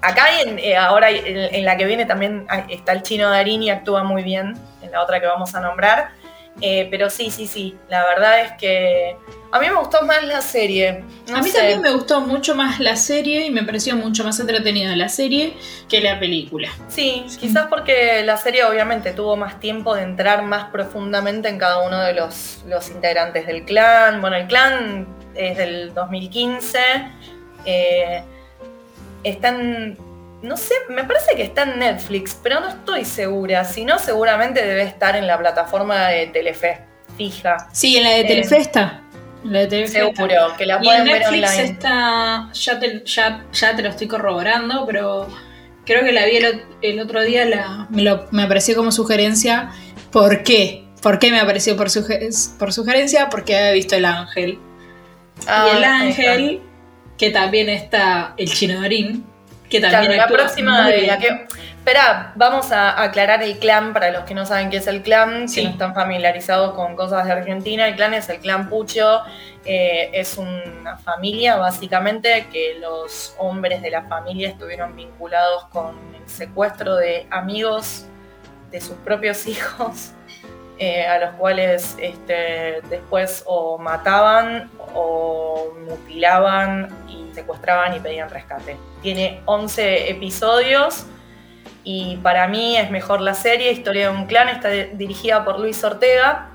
Acá 0.00 0.40
en, 0.40 0.58
eh, 0.58 0.76
ahora 0.76 1.10
en, 1.10 1.24
en 1.54 1.64
la 1.64 1.76
que 1.76 1.84
viene 1.84 2.04
también 2.04 2.46
está 2.68 2.90
el 2.92 3.02
chino 3.02 3.30
Darín 3.30 3.62
y 3.62 3.70
actúa 3.70 4.02
muy 4.02 4.24
bien, 4.24 4.54
en 4.82 4.90
la 4.90 5.00
otra 5.00 5.20
que 5.20 5.26
vamos 5.26 5.54
a 5.54 5.60
nombrar. 5.60 6.10
Eh, 6.60 6.86
pero 6.90 7.10
sí, 7.10 7.30
sí, 7.30 7.46
sí, 7.46 7.76
la 7.88 8.04
verdad 8.04 8.40
es 8.42 8.52
que 8.52 9.16
a 9.50 9.58
mí 9.58 9.66
me 9.68 9.74
gustó 9.74 10.02
más 10.04 10.22
la 10.22 10.40
serie. 10.40 11.02
No 11.28 11.38
a 11.38 11.42
mí 11.42 11.48
sé. 11.48 11.58
también 11.58 11.80
me 11.80 11.90
gustó 11.92 12.20
mucho 12.20 12.54
más 12.54 12.78
la 12.78 12.94
serie 12.94 13.46
y 13.46 13.50
me 13.50 13.64
pareció 13.64 13.96
mucho 13.96 14.22
más 14.22 14.38
entretenida 14.38 14.94
la 14.94 15.08
serie 15.08 15.54
que 15.88 16.00
la 16.00 16.20
película. 16.20 16.68
Sí, 16.88 17.24
quizás 17.40 17.66
porque 17.68 18.22
la 18.24 18.36
serie 18.36 18.64
obviamente 18.64 19.12
tuvo 19.12 19.36
más 19.36 19.58
tiempo 19.60 19.94
de 19.94 20.02
entrar 20.02 20.42
más 20.42 20.66
profundamente 20.70 21.48
en 21.48 21.58
cada 21.58 21.78
uno 21.82 21.98
de 22.00 22.12
los, 22.12 22.62
los 22.66 22.90
integrantes 22.90 23.46
del 23.46 23.64
clan. 23.64 24.20
Bueno, 24.20 24.36
el 24.36 24.46
clan 24.46 25.08
es 25.34 25.56
del 25.56 25.92
2015. 25.94 26.78
eh, 27.64 28.22
están, 29.24 29.96
no 30.42 30.56
sé, 30.56 30.74
me 30.88 31.04
parece 31.04 31.34
que 31.36 31.42
está 31.42 31.62
en 31.62 31.78
Netflix, 31.78 32.36
pero 32.42 32.60
no 32.60 32.68
estoy 32.68 33.04
segura. 33.04 33.64
Si 33.64 33.84
no, 33.84 33.98
seguramente 33.98 34.64
debe 34.64 34.82
estar 34.82 35.16
en 35.16 35.26
la 35.26 35.38
plataforma 35.38 36.08
de 36.08 36.26
Telefe, 36.28 36.80
fija. 37.16 37.68
Sí, 37.72 37.96
en 37.96 38.04
la 38.04 38.10
de 38.10 38.20
Eh, 38.20 38.24
Telefesta. 38.24 39.02
En 39.44 39.52
la 39.52 39.66
de. 39.66 39.86
Seguro, 39.86 40.54
que 40.58 40.66
la 40.66 40.78
Y 40.82 40.88
en 40.88 41.04
ver 41.04 41.20
Netflix 41.20 41.48
online. 41.50 41.64
está, 41.72 42.50
ya 42.52 42.78
te, 42.80 43.02
ya, 43.04 43.44
ya 43.52 43.76
te 43.76 43.82
lo 43.82 43.88
estoy 43.88 44.06
corroborando, 44.08 44.84
pero 44.86 45.28
creo 45.84 46.04
que 46.04 46.12
la 46.12 46.26
vi 46.26 46.36
el, 46.36 46.62
el 46.82 47.00
otro 47.00 47.22
día, 47.22 47.44
la, 47.44 47.86
me, 47.90 48.02
lo- 48.02 48.26
me 48.30 48.42
apareció 48.44 48.74
como 48.76 48.92
sugerencia. 48.92 49.70
¿Por 50.10 50.42
qué? 50.42 50.84
¿Por 51.02 51.18
qué 51.18 51.30
me 51.32 51.40
apareció 51.40 51.76
por, 51.76 51.88
suge- 51.88 52.56
por 52.58 52.72
sugerencia? 52.72 53.28
Porque 53.30 53.56
había 53.56 53.72
visto 53.72 53.96
El 53.96 54.04
Ángel. 54.04 54.58
Ah, 55.48 55.66
y 55.72 55.76
El 55.76 55.84
ahí 55.84 56.10
está. 56.10 56.22
Ángel, 56.32 56.60
que 57.18 57.30
también 57.30 57.68
está 57.68 58.34
el 58.36 58.52
Chino 58.52 58.80
Darín, 58.80 59.24
que 59.72 59.80
Claro, 59.80 59.94
también 59.98 60.16
la 60.18 60.26
próxima 60.28 60.88
de 60.88 61.06
la 61.06 61.18
que. 61.18 61.46
Espera, 61.78 62.30
vamos 62.36 62.70
a 62.70 63.02
aclarar 63.02 63.42
el 63.42 63.58
clan 63.58 63.92
para 63.92 64.12
los 64.12 64.22
que 64.22 64.34
no 64.34 64.46
saben 64.46 64.70
qué 64.70 64.76
es 64.76 64.86
el 64.86 65.02
clan, 65.02 65.48
Sí. 65.48 65.56
que 65.62 65.66
no 65.66 65.72
están 65.72 65.94
familiarizados 65.94 66.74
con 66.74 66.94
cosas 66.94 67.24
de 67.26 67.32
Argentina. 67.32 67.88
El 67.88 67.96
clan 67.96 68.14
es 68.14 68.28
el 68.28 68.38
clan 68.38 68.68
Pucho, 68.68 69.22
eh, 69.64 70.10
es 70.12 70.38
una 70.38 70.96
familia 70.98 71.56
básicamente 71.56 72.46
que 72.52 72.78
los 72.80 73.34
hombres 73.38 73.82
de 73.82 73.90
la 73.90 74.02
familia 74.02 74.48
estuvieron 74.48 74.94
vinculados 74.94 75.64
con 75.72 75.96
el 76.14 76.28
secuestro 76.28 76.94
de 76.94 77.26
amigos 77.30 78.06
de 78.70 78.80
sus 78.80 78.96
propios 78.98 79.44
hijos, 79.48 80.12
eh, 80.78 81.06
a 81.06 81.18
los 81.18 81.30
cuales 81.34 81.96
este, 82.00 82.80
después 82.88 83.42
o 83.46 83.78
mataban 83.78 84.70
o 84.94 85.72
mutilaban 85.88 86.88
y 87.08 87.32
secuestraban 87.34 87.96
y 87.96 88.00
pedían 88.00 88.30
rescate. 88.30 88.76
Tiene 89.02 89.40
11 89.44 90.10
episodios 90.10 91.06
y 91.84 92.16
para 92.22 92.48
mí 92.48 92.76
es 92.76 92.90
mejor 92.90 93.20
la 93.20 93.34
serie. 93.34 93.72
Historia 93.72 94.10
de 94.10 94.16
un 94.16 94.26
clan 94.26 94.48
está 94.48 94.68
dirigida 94.70 95.44
por 95.44 95.60
Luis 95.60 95.82
Ortega 95.84 96.52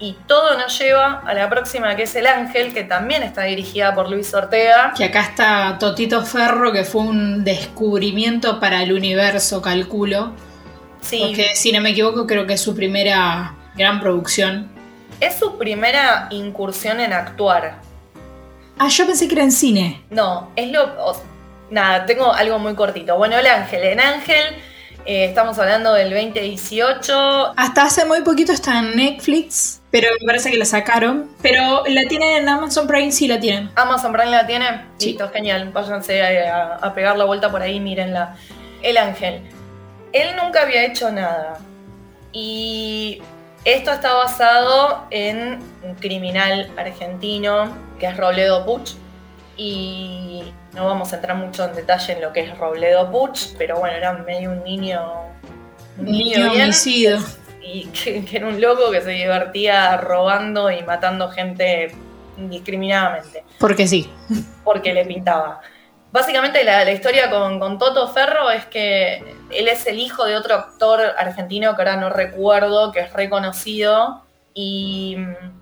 y 0.00 0.16
todo 0.26 0.56
nos 0.56 0.78
lleva 0.78 1.22
a 1.26 1.34
la 1.34 1.48
próxima 1.50 1.94
que 1.94 2.04
es 2.04 2.16
El 2.16 2.26
Ángel, 2.26 2.72
que 2.72 2.84
también 2.84 3.22
está 3.22 3.42
dirigida 3.42 3.94
por 3.94 4.10
Luis 4.10 4.32
Ortega. 4.32 4.94
Que 4.96 5.04
acá 5.04 5.20
está 5.20 5.76
Totito 5.78 6.24
Ferro, 6.24 6.72
que 6.72 6.84
fue 6.84 7.02
un 7.02 7.44
descubrimiento 7.44 8.58
para 8.58 8.82
el 8.82 8.92
universo, 8.92 9.60
calculo. 9.60 10.32
Sí, 11.00 11.22
Porque 11.26 11.54
si 11.54 11.72
no 11.72 11.80
me 11.80 11.90
equivoco, 11.90 12.26
creo 12.26 12.46
que 12.46 12.54
es 12.54 12.60
su 12.60 12.74
primera 12.74 13.54
gran 13.76 14.00
producción. 14.00 14.70
es 15.20 15.34
su 15.36 15.56
primera 15.58 16.28
incursión 16.30 17.00
en 17.00 17.12
actuar. 17.12 17.78
Ah, 18.78 18.88
yo 18.88 19.06
pensé 19.06 19.28
que 19.28 19.34
era 19.34 19.44
en 19.44 19.52
cine. 19.52 20.02
No, 20.10 20.50
es 20.56 20.70
lo. 20.72 20.90
nada, 21.70 22.06
tengo 22.06 22.32
algo 22.32 22.58
muy 22.58 22.74
cortito. 22.74 23.16
Bueno, 23.18 23.36
el 23.38 23.46
ángel. 23.46 23.82
En 23.84 24.00
ángel, 24.00 24.44
eh, 25.04 25.26
estamos 25.26 25.58
hablando 25.58 25.92
del 25.92 26.10
2018. 26.10 27.52
Hasta 27.56 27.82
hace 27.84 28.04
muy 28.06 28.22
poquito 28.22 28.52
está 28.52 28.78
en 28.78 28.96
Netflix, 28.96 29.82
pero 29.90 30.08
me 30.20 30.26
parece 30.26 30.50
que 30.50 30.56
la 30.56 30.64
sacaron. 30.64 31.28
Pero 31.42 31.82
la 31.86 32.02
tienen 32.08 32.36
en 32.42 32.48
Amazon 32.48 32.86
Prime, 32.86 33.12
sí 33.12 33.28
la 33.28 33.38
tienen. 33.38 33.70
Amazon 33.76 34.12
Prime 34.12 34.30
la 34.30 34.46
tiene. 34.46 34.86
Sí. 34.98 35.08
Listo, 35.08 35.28
genial. 35.30 35.70
Váyanse 35.72 36.22
a, 36.48 36.76
a 36.80 36.94
pegar 36.94 37.18
la 37.18 37.24
vuelta 37.26 37.50
por 37.50 37.60
ahí, 37.62 37.80
mírenla. 37.80 38.36
El 38.82 38.96
ángel. 38.96 39.42
Él 40.12 40.36
nunca 40.42 40.62
había 40.62 40.84
hecho 40.84 41.10
nada. 41.10 41.58
Y 42.32 43.22
esto 43.64 43.90
está 43.92 44.14
basado 44.14 45.04
en 45.10 45.58
un 45.82 45.94
criminal 45.96 46.70
argentino 46.76 47.74
que 47.98 48.06
es 48.06 48.16
Robledo 48.16 48.64
Puch. 48.64 48.92
Y 49.56 50.52
no 50.74 50.86
vamos 50.86 51.12
a 51.12 51.16
entrar 51.16 51.36
mucho 51.36 51.64
en 51.64 51.74
detalle 51.74 52.14
en 52.14 52.22
lo 52.22 52.32
que 52.32 52.40
es 52.40 52.56
Robledo 52.58 53.10
Puch, 53.10 53.54
pero 53.58 53.78
bueno, 53.78 53.96
era 53.96 54.12
medio 54.14 54.50
un 54.52 54.64
niño. 54.64 55.02
Un 55.98 56.04
niño, 56.06 56.38
Niño 56.38 56.50
bien, 56.52 56.62
homicidio. 56.64 57.18
y 57.62 57.84
que, 57.88 58.24
que 58.24 58.36
era 58.38 58.46
un 58.46 58.60
loco 58.60 58.90
que 58.90 59.02
se 59.02 59.10
divertía 59.10 59.96
robando 59.98 60.70
y 60.70 60.82
matando 60.82 61.28
gente 61.30 61.94
indiscriminadamente, 62.38 63.44
Porque 63.58 63.86
sí. 63.86 64.10
porque 64.64 64.94
le 64.94 65.04
pintaba. 65.04 65.60
Básicamente 66.12 66.64
la, 66.64 66.90
historia 66.90 67.30
con, 67.30 67.60
con, 67.60 67.78
Toto 67.78 68.08
Ferro 68.08 68.50
es 68.50 68.66
que 68.66 69.18
él 69.50 69.68
es 69.68 69.86
el 69.86 69.98
hijo 69.98 70.24
de 70.24 70.36
otro 70.36 70.56
actor 70.56 71.00
argentino 71.16 71.76
que 71.76 71.82
ahora 71.82 71.96
no 71.96 72.10
recuerdo, 72.10 72.90
que 72.90 73.00
es 73.00 73.12
reconocido 73.12 74.24
y 74.52 75.16
mm, 75.18 75.60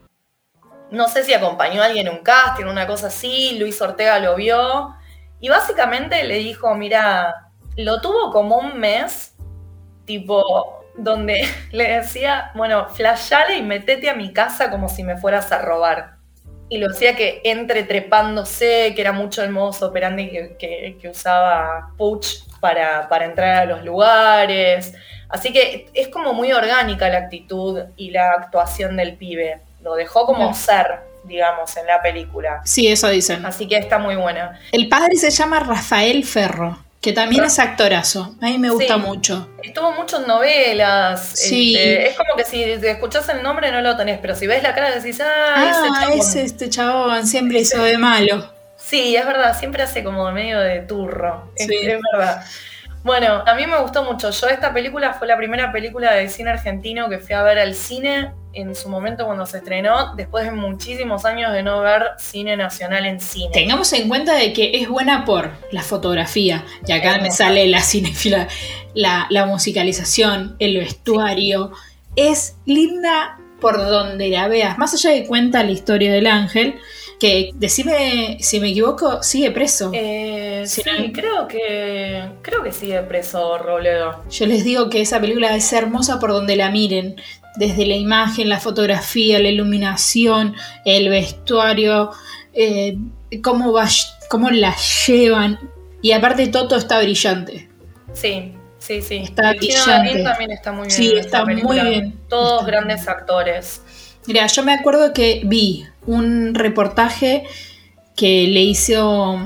no 0.91 1.09
sé 1.09 1.25
si 1.25 1.35
acompañó 1.35 1.83
a 1.83 1.87
alguien 1.87 2.07
en 2.07 2.15
un 2.15 2.23
casting, 2.23 2.65
una 2.65 2.87
cosa 2.87 3.09
así, 3.09 3.59
Luis 3.59 3.81
Ortega 3.83 4.19
lo 4.21 4.37
vio 4.37 4.95
y 5.41 5.51
básicamente 5.51 6.25
le 6.25 6.39
dijo, 6.39 6.75
mira, 6.75 7.53
lo 7.77 8.01
tuvo 8.01 8.33
como 8.33 8.57
un 8.57 8.79
mes, 8.79 9.35
tipo, 10.07 10.83
donde 10.97 11.47
le 11.73 11.93
decía, 11.93 12.53
bueno, 12.55 12.89
flashale 12.89 13.57
y 13.57 13.63
metete 13.63 14.09
a 14.09 14.15
mi 14.15 14.33
casa 14.33 14.71
como 14.71 14.89
si 14.89 15.05
me 15.05 15.19
fueras 15.19 15.53
a 15.53 15.61
robar 15.61 16.18
y 16.69 16.79
lo 16.79 16.91
hacía 16.91 17.17
que 17.17 17.41
entre 17.45 17.83
trepándose, 17.83 18.93
que 18.95 19.01
era 19.01 19.13
mucho 19.13 19.43
el 19.43 19.51
modo 19.51 19.87
operandi 19.87 20.29
que, 20.29 20.97
que, 21.01 21.09
usaba 21.09 21.93
Puch 21.97 22.45
para, 22.61 23.09
para, 23.09 23.25
entrar 23.25 23.57
a 23.57 23.65
los 23.65 23.85
lugares. 23.85 24.93
Así 25.29 25.53
que 25.53 25.89
es 25.95 26.09
como 26.09 26.33
muy 26.33 26.53
orgánica 26.53 27.09
la 27.09 27.19
actitud 27.19 27.81
y 27.97 28.11
la 28.11 28.33
actuación 28.33 28.97
del 28.97 29.17
pibe. 29.17 29.61
Lo 29.83 29.95
dejó 29.95 30.27
como 30.27 30.53
ser, 30.55 31.01
digamos, 31.25 31.77
en 31.77 31.87
la 31.87 32.03
película. 32.03 32.61
Sí, 32.65 32.89
eso 32.89 33.09
dicen. 33.09 33.47
Así 33.47 33.69
que 33.69 33.77
está 33.77 33.99
muy 33.99 34.17
buena. 34.17 34.59
El 34.73 34.89
padre 34.89 35.17
se 35.17 35.31
llama 35.31 35.61
Rafael 35.61 36.25
Ferro. 36.25 36.79
Que 37.01 37.13
también 37.13 37.45
es 37.45 37.59
actorazo. 37.59 38.35
A 38.41 38.47
mí 38.47 38.59
me 38.59 38.71
gusta 38.71 38.97
mucho. 38.97 39.49
Estuvo 39.63 39.93
mucho 39.93 40.21
en 40.21 40.27
novelas. 40.27 41.31
Sí. 41.35 41.77
Este, 41.77 42.09
es 42.09 42.17
como 42.17 42.35
que 42.37 42.45
si 42.45 42.63
escuchás 42.63 43.29
el 43.29 43.43
nombre 43.43 43.71
no 43.71 43.81
lo 43.81 43.97
tenés, 43.97 44.19
pero 44.19 44.35
si 44.35 44.47
ves 44.49 44.63
la 44.63 44.75
cara 44.75 44.91
decís, 44.91 45.21
ah, 45.21 45.55
ah 45.57 46.09
ese 46.13 46.41
es 46.41 46.53
este 46.53 46.69
chabón, 46.69 47.27
siempre 47.27 47.61
hizo 47.61 47.83
de 47.83 47.99
malo. 47.99 48.53
Sí, 48.77 49.15
es 49.15 49.27
verdad, 49.27 49.57
siempre 49.59 49.83
hace 49.83 50.03
como 50.03 50.31
medio 50.33 50.59
de 50.59 50.81
turro. 50.81 51.53
Sí. 51.57 51.69
es 51.73 52.01
verdad. 52.13 52.45
Bueno, 53.05 53.45
a 53.47 53.55
mí 53.55 53.67
me 53.67 53.79
gustó 53.81 54.03
mucho. 54.03 54.31
Yo 54.31 54.49
esta 54.49 54.73
película 54.73 55.15
fue 55.15 55.29
la 55.29 55.37
primera 55.37 55.71
película 55.71 56.15
de 56.15 56.29
cine 56.29 56.51
argentino 56.51 57.09
que 57.09 57.19
fui 57.19 57.35
a 57.35 57.43
ver 57.43 57.59
al 57.59 57.75
cine 57.75 58.33
en 58.53 58.75
su 58.75 58.89
momento 58.89 59.27
cuando 59.27 59.47
se 59.47 59.59
estrenó, 59.59 60.15
después 60.17 60.45
de 60.45 60.51
muchísimos 60.51 61.25
años 61.25 61.53
de 61.53 61.63
no 61.63 61.81
ver 61.81 62.03
cine 62.19 62.57
nacional 62.57 63.07
en 63.07 63.21
cine. 63.21 63.51
Tengamos 63.53 63.93
en 63.93 64.09
cuenta 64.09 64.35
de 64.35 64.53
que 64.53 64.71
es 64.75 64.89
buena 64.89 65.25
por 65.25 65.51
la 65.71 65.83
fotografía, 65.83 66.65
y 66.87 66.93
acá 66.93 67.19
me 67.19 67.31
sale 67.31 67.67
la 67.67 67.81
cinefila, 67.83 68.49
la, 68.95 69.27
la 69.31 69.47
musicalización, 69.47 70.57
el 70.59 70.79
vestuario. 70.79 71.73
Es 72.17 72.57
linda 72.65 73.39
por 73.61 73.79
donde 73.79 74.29
la 74.29 74.49
veas. 74.49 74.79
Más 74.79 74.95
allá 74.95 75.11
de 75.11 75.27
cuenta 75.27 75.63
la 75.63 75.71
historia 75.71 76.13
del 76.13 76.27
ángel, 76.27 76.77
que 77.19 77.51
decime 77.55 78.39
si 78.41 78.61
me 78.61 78.71
equivoco, 78.71 79.23
sigue 79.23 79.51
preso. 79.51 79.91
Eh, 79.93 80.63
sí, 80.67 80.83
creo 81.13 81.49
que 81.49 82.23
creo 82.43 82.63
que 82.63 82.73
sigue 82.73 83.01
preso 83.03 83.59
Robledo. 83.59 84.25
Yo 84.31 84.47
les 84.47 84.65
digo 84.65 84.89
que 84.89 85.01
esa 85.01 85.21
película 85.21 85.55
es 85.57 85.73
hermosa 85.73 86.21
por 86.21 86.31
donde 86.31 86.57
la 86.57 86.71
miren, 86.71 87.17
desde 87.59 87.87
la 87.87 87.97
imagen, 87.97 88.49
la 88.49 88.61
fotografía, 88.61 89.41
la 89.41 89.49
iluminación, 89.49 90.55
el 90.85 91.09
vestuario, 91.09 92.11
eh, 92.55 92.97
cómo, 93.43 93.73
va, 93.73 93.89
cómo 94.31 94.51
la 94.51 94.75
llevan. 95.07 95.59
Y 96.01 96.13
aparte 96.13 96.47
Toto 96.47 96.77
está 96.77 97.01
brillante. 97.01 97.69
Sí, 98.13 98.55
sí, 98.79 99.03
sí. 99.03 99.17
Está 99.17 99.55
brillante. 99.55 100.23
también 100.23 100.53
está 100.53 100.73
muy 100.73 100.87
bien. 100.87 100.97
Sí, 100.97 101.13
está 101.17 101.45
muy 101.45 101.81
bien. 101.81 102.19
Todos 102.29 102.65
grandes 102.65 103.09
actores. 103.09 103.83
Mira, 104.27 104.47
yo 104.47 104.63
me 104.63 104.73
acuerdo 104.73 105.13
que 105.13 105.43
vi 105.45 105.87
un 106.07 106.55
reportaje 106.55 107.45
que 108.15 108.47
le 108.47 108.61
hizo. 108.61 109.37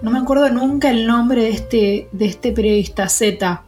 No 0.00 0.10
me 0.10 0.18
acuerdo 0.18 0.48
nunca 0.48 0.90
el 0.90 1.06
nombre 1.06 1.42
de 1.42 1.50
este, 1.50 2.08
de 2.12 2.26
este 2.26 2.52
periodista 2.52 3.08
Z. 3.08 3.64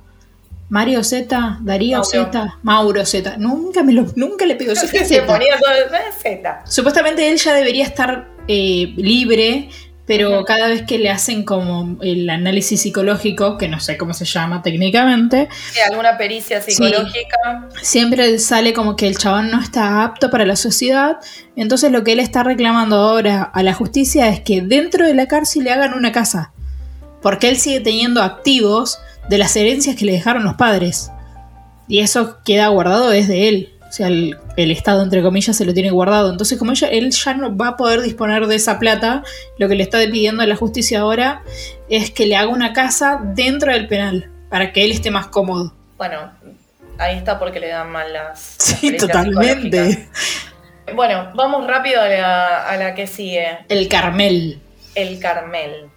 Mario 0.74 1.04
Z, 1.04 1.58
Darío 1.60 2.02
Z, 2.02 2.58
Mauro 2.64 3.06
Z. 3.06 3.37
Nunca 3.37 3.84
me 3.84 3.92
lo, 3.92 4.06
nunca 4.16 4.44
le 4.44 4.56
pido 4.56 4.74
Z. 4.74 5.04
Se 5.04 5.22
ponía 5.22 5.56
todo 5.56 5.72
Z. 6.20 6.62
Supuestamente 6.66 7.30
él 7.30 7.37
ya 7.37 7.54
debería 7.54 7.84
estar 7.84 8.28
eh, 8.48 8.92
libre 8.96 9.68
pero 10.04 10.44
cada 10.44 10.68
vez 10.68 10.82
que 10.82 10.98
le 10.98 11.08
hacen 11.08 11.44
como 11.44 11.96
el 12.02 12.28
análisis 12.28 12.82
psicológico, 12.82 13.56
que 13.56 13.68
no 13.68 13.80
sé 13.80 13.96
cómo 13.96 14.12
se 14.12 14.24
llama 14.24 14.62
técnicamente. 14.62 15.48
alguna 15.88 16.18
pericia 16.18 16.60
psicológica. 16.60 17.68
siempre 17.80 18.38
sale 18.40 18.74
como 18.74 18.96
que 18.96 19.06
el 19.06 19.16
chabón 19.16 19.50
no 19.50 19.62
está 19.62 20.02
apto 20.02 20.28
para 20.28 20.44
la 20.44 20.56
sociedad. 20.56 21.18
Entonces 21.56 21.92
lo 21.92 22.02
que 22.02 22.12
él 22.12 22.20
está 22.20 22.42
reclamando 22.42 22.96
ahora 22.96 23.44
a 23.44 23.62
la 23.62 23.72
justicia 23.74 24.28
es 24.28 24.40
que 24.40 24.60
dentro 24.60 25.06
de 25.06 25.14
la 25.14 25.26
cárcel 25.26 25.64
le 25.64 25.70
hagan 25.70 25.94
una 25.94 26.10
casa. 26.10 26.52
Porque 27.22 27.48
él 27.48 27.56
sigue 27.56 27.80
teniendo 27.80 28.22
activos 28.22 28.98
de 29.28 29.38
las 29.38 29.56
herencias 29.56 29.96
que 29.96 30.04
le 30.04 30.12
dejaron 30.12 30.44
los 30.44 30.54
padres. 30.54 31.10
Y 31.88 32.00
eso 32.00 32.38
queda 32.44 32.68
guardado 32.68 33.10
desde 33.10 33.48
él. 33.48 33.74
O 33.88 33.92
sea, 33.92 34.08
el, 34.08 34.37
Estado, 34.56 35.02
entre 35.02 35.22
comillas, 35.22 35.56
se 35.56 35.64
lo 35.64 35.72
tiene 35.72 35.90
guardado. 35.90 36.30
Entonces, 36.30 36.58
como 36.58 36.72
ella, 36.72 36.88
él 36.88 37.10
ya 37.12 37.34
no 37.34 37.56
va 37.56 37.68
a 37.68 37.76
poder 37.76 38.00
disponer 38.00 38.46
de 38.46 38.56
esa 38.56 38.78
plata, 38.80 39.22
lo 39.56 39.68
que 39.68 39.76
le 39.76 39.84
está 39.84 39.98
pidiendo 39.98 40.42
a 40.42 40.46
la 40.46 40.56
justicia 40.56 41.00
ahora 41.00 41.42
es 41.88 42.10
que 42.10 42.26
le 42.26 42.34
haga 42.34 42.48
una 42.48 42.72
casa 42.72 43.20
dentro 43.22 43.72
del 43.72 43.87
penal, 43.87 44.30
para 44.48 44.72
que 44.72 44.84
él 44.84 44.90
esté 44.90 45.12
más 45.12 45.28
cómodo. 45.28 45.74
Bueno, 45.96 46.32
ahí 46.98 47.16
está 47.16 47.38
porque 47.38 47.60
le 47.60 47.68
dan 47.68 47.90
mal 47.90 48.12
las... 48.12 48.56
Sí, 48.58 48.96
totalmente. 48.96 50.08
Bueno, 50.92 51.30
vamos 51.34 51.66
rápido 51.66 52.00
a 52.02 52.08
la, 52.08 52.68
a 52.68 52.76
la 52.76 52.94
que 52.94 53.06
sigue. 53.06 53.58
El 53.68 53.88
Carmel. 53.88 54.60
El 54.96 55.20
Carmel. 55.20 55.88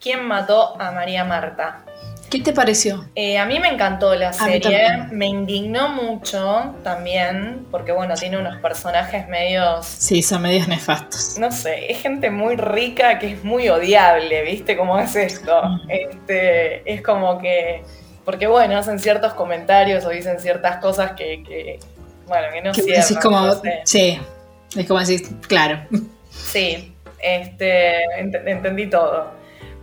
¿Quién 0.00 0.24
mató 0.24 0.80
a 0.80 0.92
María 0.92 1.24
Marta? 1.24 1.85
¿Qué 2.30 2.40
te 2.40 2.52
pareció? 2.52 3.04
Eh, 3.14 3.38
a 3.38 3.46
mí 3.46 3.60
me 3.60 3.68
encantó 3.68 4.14
la 4.14 4.32
serie, 4.32 5.06
me 5.12 5.26
indignó 5.26 5.88
mucho 5.88 6.74
también, 6.82 7.66
porque 7.70 7.92
bueno, 7.92 8.14
tiene 8.14 8.38
unos 8.38 8.56
personajes 8.60 9.28
medios... 9.28 9.86
Sí, 9.86 10.22
son 10.22 10.42
medios 10.42 10.66
nefastos. 10.66 11.38
No 11.38 11.52
sé, 11.52 11.90
es 11.90 12.00
gente 12.00 12.30
muy 12.30 12.56
rica 12.56 13.18
que 13.18 13.32
es 13.32 13.44
muy 13.44 13.68
odiable, 13.68 14.42
¿viste 14.42 14.76
cómo 14.76 14.98
es 14.98 15.14
esto? 15.14 15.62
Este, 15.88 16.92
es 16.92 17.00
como 17.02 17.38
que... 17.38 17.82
Porque 18.24 18.48
bueno, 18.48 18.76
hacen 18.76 18.98
ciertos 18.98 19.34
comentarios 19.34 20.04
o 20.04 20.08
dicen 20.10 20.40
ciertas 20.40 20.78
cosas 20.78 21.12
que, 21.12 21.78
bueno, 22.26 22.48
que 22.52 22.60
no 22.60 22.74
cierran, 22.74 23.22
como, 23.22 23.52
Sí, 23.84 24.20
es 24.76 24.86
como 24.86 24.98
decir, 24.98 25.22
claro. 25.46 25.80
Sí, 26.30 26.92
este, 27.20 28.02
entendí 28.18 28.88
todo. 28.88 29.30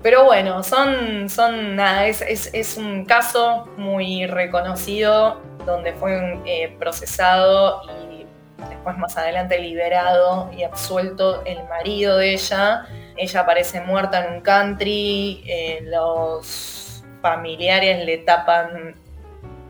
Pero 0.04 0.26
bueno, 0.26 0.64
son, 0.64 1.30
son 1.30 1.78
nada, 1.78 2.06
es, 2.06 2.76
un 2.78 3.06
caso 3.06 3.70
muy 3.78 4.28
reconocido 4.28 5.42
donde 5.66 5.94
fue 5.94 6.42
eh, 6.46 6.76
procesado 6.78 7.82
y 8.12 8.26
después 8.70 8.98
más 8.98 9.16
adelante 9.16 9.58
liberado 9.60 10.52
y 10.52 10.64
absuelto 10.64 11.42
el 11.46 11.64
marido 11.70 12.18
de 12.18 12.34
ella. 12.34 12.86
Ella 13.16 13.40
aparece 13.40 13.80
muerta 13.80 14.26
en 14.26 14.34
un 14.34 14.42
country, 14.42 15.42
eh, 15.48 15.80
los 15.84 17.06
familiares 17.22 18.06
le 18.06 18.18
tapan 18.18 18.96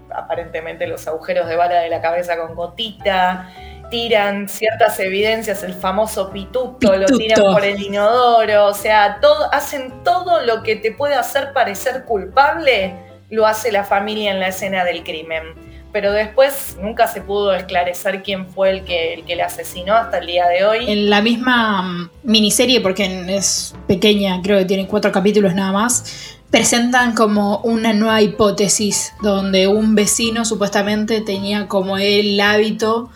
aparentemente 0.10 0.88
los 0.88 1.08
agujeros 1.08 1.48
de 1.48 1.56
bala 1.56 1.76
de 1.82 1.90
la 1.90 2.02
cabeza 2.02 2.38
con 2.38 2.56
gotita 2.56 3.54
tiran 3.94 4.50
ciertas 4.50 5.00
evidencias, 5.00 5.62
el 5.62 5.76
famoso 5.76 6.32
pituto, 6.32 6.96
lo 6.98 7.06
tiran 7.06 7.44
por 7.44 7.64
el 7.64 7.80
inodoro, 7.80 8.66
o 8.66 8.74
sea, 8.74 9.20
todo, 9.22 9.54
hacen 9.54 9.94
todo 10.04 10.42
lo 10.42 10.64
que 10.64 10.76
te 10.76 10.92
puede 10.92 11.14
hacer 11.14 11.54
parecer 11.54 12.04
culpable, 12.04 12.96
lo 13.30 13.46
hace 13.46 13.72
la 13.72 13.84
familia 13.84 14.32
en 14.32 14.40
la 14.40 14.48
escena 14.48 14.84
del 14.84 15.04
crimen. 15.04 15.44
Pero 15.92 16.12
después 16.12 16.76
nunca 16.82 17.06
se 17.06 17.22
pudo 17.22 17.54
esclarecer 17.54 18.24
quién 18.24 18.48
fue 18.48 18.72
el 18.72 18.84
que, 18.84 19.14
el 19.14 19.26
que 19.26 19.36
le 19.36 19.44
asesinó 19.44 19.94
hasta 19.94 20.18
el 20.18 20.26
día 20.26 20.48
de 20.48 20.66
hoy. 20.66 20.92
En 20.92 21.12
la 21.12 21.22
misma 21.22 21.84
mm, 21.84 22.10
miniserie, 22.24 22.82
porque 22.82 23.06
es 23.28 23.76
pequeña, 23.88 24.42
creo 24.42 24.58
que 24.58 24.66
tiene 24.66 24.88
cuatro 24.88 25.12
capítulos 25.12 25.54
nada 25.54 25.72
más, 25.72 26.40
presentan 26.50 27.14
como 27.14 27.60
una 27.60 27.94
nueva 27.94 28.24
hipótesis 28.24 29.14
donde 29.22 29.68
un 29.68 29.94
vecino 29.94 30.46
supuestamente 30.46 31.22
tenía 31.22 31.68
como 31.68 32.00
el 32.00 32.42
hábito 32.42 33.12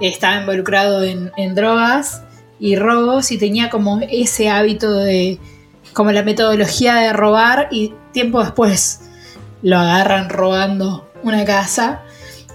estaba 0.00 0.40
involucrado 0.40 1.02
en, 1.02 1.54
drogas 1.54 2.22
y 2.58 2.76
robos 2.76 3.30
y 3.32 3.38
tenía 3.38 3.70
como 3.70 4.00
ese 4.10 4.48
hábito 4.48 4.92
de, 4.94 5.38
como 5.92 6.12
la 6.12 6.22
metodología 6.22 6.96
de 6.96 7.12
robar 7.12 7.68
y 7.70 7.94
tiempo 8.12 8.42
después 8.42 9.00
lo 9.62 9.78
agarran 9.78 10.30
robando 10.30 11.08
una 11.22 11.44
casa, 11.44 12.02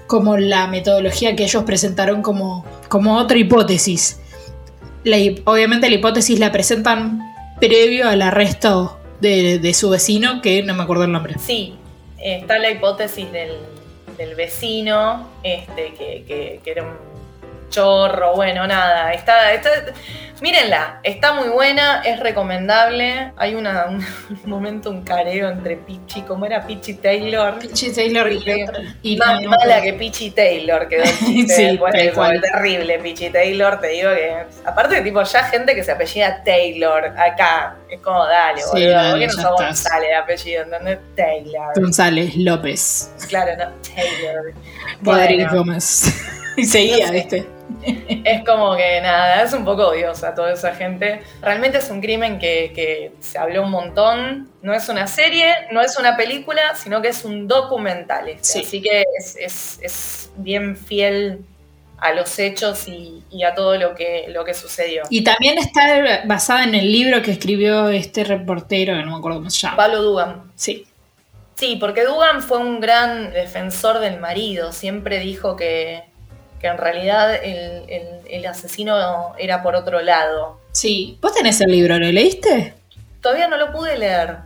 como 0.08 0.38
la 0.38 0.68
metodología 0.68 1.36
que 1.36 1.44
ellos 1.44 1.64
presentaron 1.64 2.22
como, 2.22 2.66
como 2.88 3.18
otra 3.18 3.38
hipótesis. 3.38 4.20
obviamente 5.46 5.90
la 5.90 5.96
hipótesis 5.96 6.40
la 6.40 6.52
presentan 6.52 7.20
previo 7.60 8.10
al 8.10 8.22
arresto 8.22 9.00
de, 9.22 9.74
su 9.74 9.90
vecino, 9.90 10.42
que 10.42 10.62
no 10.64 10.74
me 10.76 10.84
acuerdo 10.84 11.06
el 11.06 11.12
nombre. 11.12 11.36
Sí, 11.40 11.76
está 12.20 12.60
la 12.60 12.70
hipótesis 12.70 13.28
del, 13.32 14.36
vecino, 14.36 15.28
este, 15.44 15.94
que, 15.98 16.62
que 16.64 16.72
era 16.72 16.84
un 16.84 17.15
chorro, 17.76 18.36
bueno, 18.36 18.66
nada. 18.66 19.12
Está, 19.14 19.52
está, 19.52 19.70
mírenla, 20.42 21.00
está 21.04 21.34
muy 21.34 21.50
buena, 21.50 22.02
es 22.06 22.20
recomendable. 22.22 23.34
Hay 23.36 23.56
una, 23.56 23.88
un, 23.88 24.06
momento, 24.46 24.90
un 24.90 25.04
careo 25.04 25.50
entre 25.50 25.76
Pichi, 25.76 26.22
¿cómo 26.22 26.46
era 26.46 26.66
Pichi 26.66 26.94
Taylor? 26.96 27.60
Pichi 27.60 27.92
Taylor 27.92 28.32
y, 28.32 28.66
y 29.04 29.18
más 29.18 29.42
mala 29.44 29.82
que 29.82 29.94
Pichi 29.94 30.32
Taylor 30.32 30.88
quedó 30.88 31.04
el 31.28 31.48
sí, 31.48 31.48
terrible 31.48 33.00
Pichi 33.00 33.30
Taylor, 33.30 33.80
te 33.80 33.88
digo 33.88 34.10
que. 34.12 34.46
Aparte 34.66 35.02
tipo, 35.02 35.22
ya 35.22 35.44
gente 35.44 35.76
que 35.76 35.84
se 35.84 35.92
apellida 35.92 36.44
Taylor 36.44 37.06
acá. 37.18 37.76
Es 37.90 38.00
como, 38.02 38.26
dale, 38.26 38.62
sí, 38.62 38.68
boludo. 38.72 39.10
¿Por 39.12 39.20
qué 39.20 39.28
no 39.28 39.34
sos 39.34 39.52
González 39.58 40.10
de 40.10 40.16
apellido? 40.16 40.64
¿Entendés? 40.64 41.00
Taylor. 41.16 41.74
González 41.76 42.36
López. 42.38 43.12
Claro, 43.28 43.52
no, 43.58 43.72
Taylor. 43.94 44.54
Rodríguez 45.02 45.52
Gómez. 45.52 46.14
y 46.58 46.66
seguía, 46.66 47.12
¿viste? 47.12 47.55
Es 48.26 48.44
como 48.44 48.76
que 48.76 49.02
nada, 49.02 49.44
es 49.44 49.54
un 49.54 49.64
poco 49.66 49.90
odiosa 49.90 50.34
toda 50.34 50.54
esa 50.54 50.74
gente. 50.74 51.22
Realmente 51.42 51.78
es 51.78 51.90
un 51.90 52.02
crimen 52.02 52.40
que, 52.40 53.12
se 53.20 53.38
habló 53.38 53.64
un 53.64 53.72
montón. 53.72 54.50
No 54.62 54.74
es 54.74 54.90
una 54.90 55.08
serie, 55.08 55.54
no 55.72 55.82
es 55.82 55.98
una 56.00 56.18
película, 56.18 56.76
sino 56.76 57.02
que 57.02 57.10
es 57.10 57.24
un 57.24 57.48
documental. 57.48 58.28
Este. 58.30 58.60
Así 58.60 58.82
que 58.82 59.04
es, 59.18 60.32
bien 60.38 60.76
fiel 60.76 61.40
a 61.98 62.12
los 62.12 62.38
hechos 62.40 62.88
y, 62.88 63.24
a 63.44 63.54
todo 63.54 63.78
lo 63.78 63.96
que, 63.96 64.26
lo 64.30 64.44
que 64.44 64.54
sucedió. 64.54 65.04
Y 65.10 65.24
también 65.24 65.58
está 65.58 66.24
basada 66.26 66.64
en 66.64 66.76
el 66.76 66.92
libro 66.92 67.22
que 67.22 67.32
escribió 67.32 67.90
este 67.90 68.24
reportero, 68.24 68.96
no 68.96 69.12
me 69.12 69.18
acuerdo 69.18 69.38
cómo 69.40 69.50
se 69.50 69.60
llama. 69.60 69.78
Pablo 69.78 70.02
Dugan. 70.02 70.52
Sí. 70.56 70.86
Sí, 71.56 71.78
porque 71.80 72.04
Dugan 72.04 72.42
fue 72.42 72.58
un 72.58 72.82
gran 72.82 73.32
defensor 73.32 74.00
del 74.00 74.20
marido. 74.20 74.74
Siempre 74.74 75.20
dijo 75.20 75.56
que, 75.56 76.04
que 76.60 76.68
en 76.68 76.78
realidad 76.78 77.36
el, 77.36 78.46
asesino 78.46 79.34
era 79.38 79.64
por 79.64 79.76
otro 79.76 80.02
lado. 80.02 80.60
Sí, 80.72 81.18
¿vos 81.22 81.34
tenés 81.34 81.60
el 81.62 81.72
libro? 81.72 81.98
¿Lo 81.98 82.12
leíste? 82.12 82.74
Todavía 83.22 83.48
no 83.48 83.58
lo 83.58 83.72
pude 83.72 83.98
leer. 83.98 84.38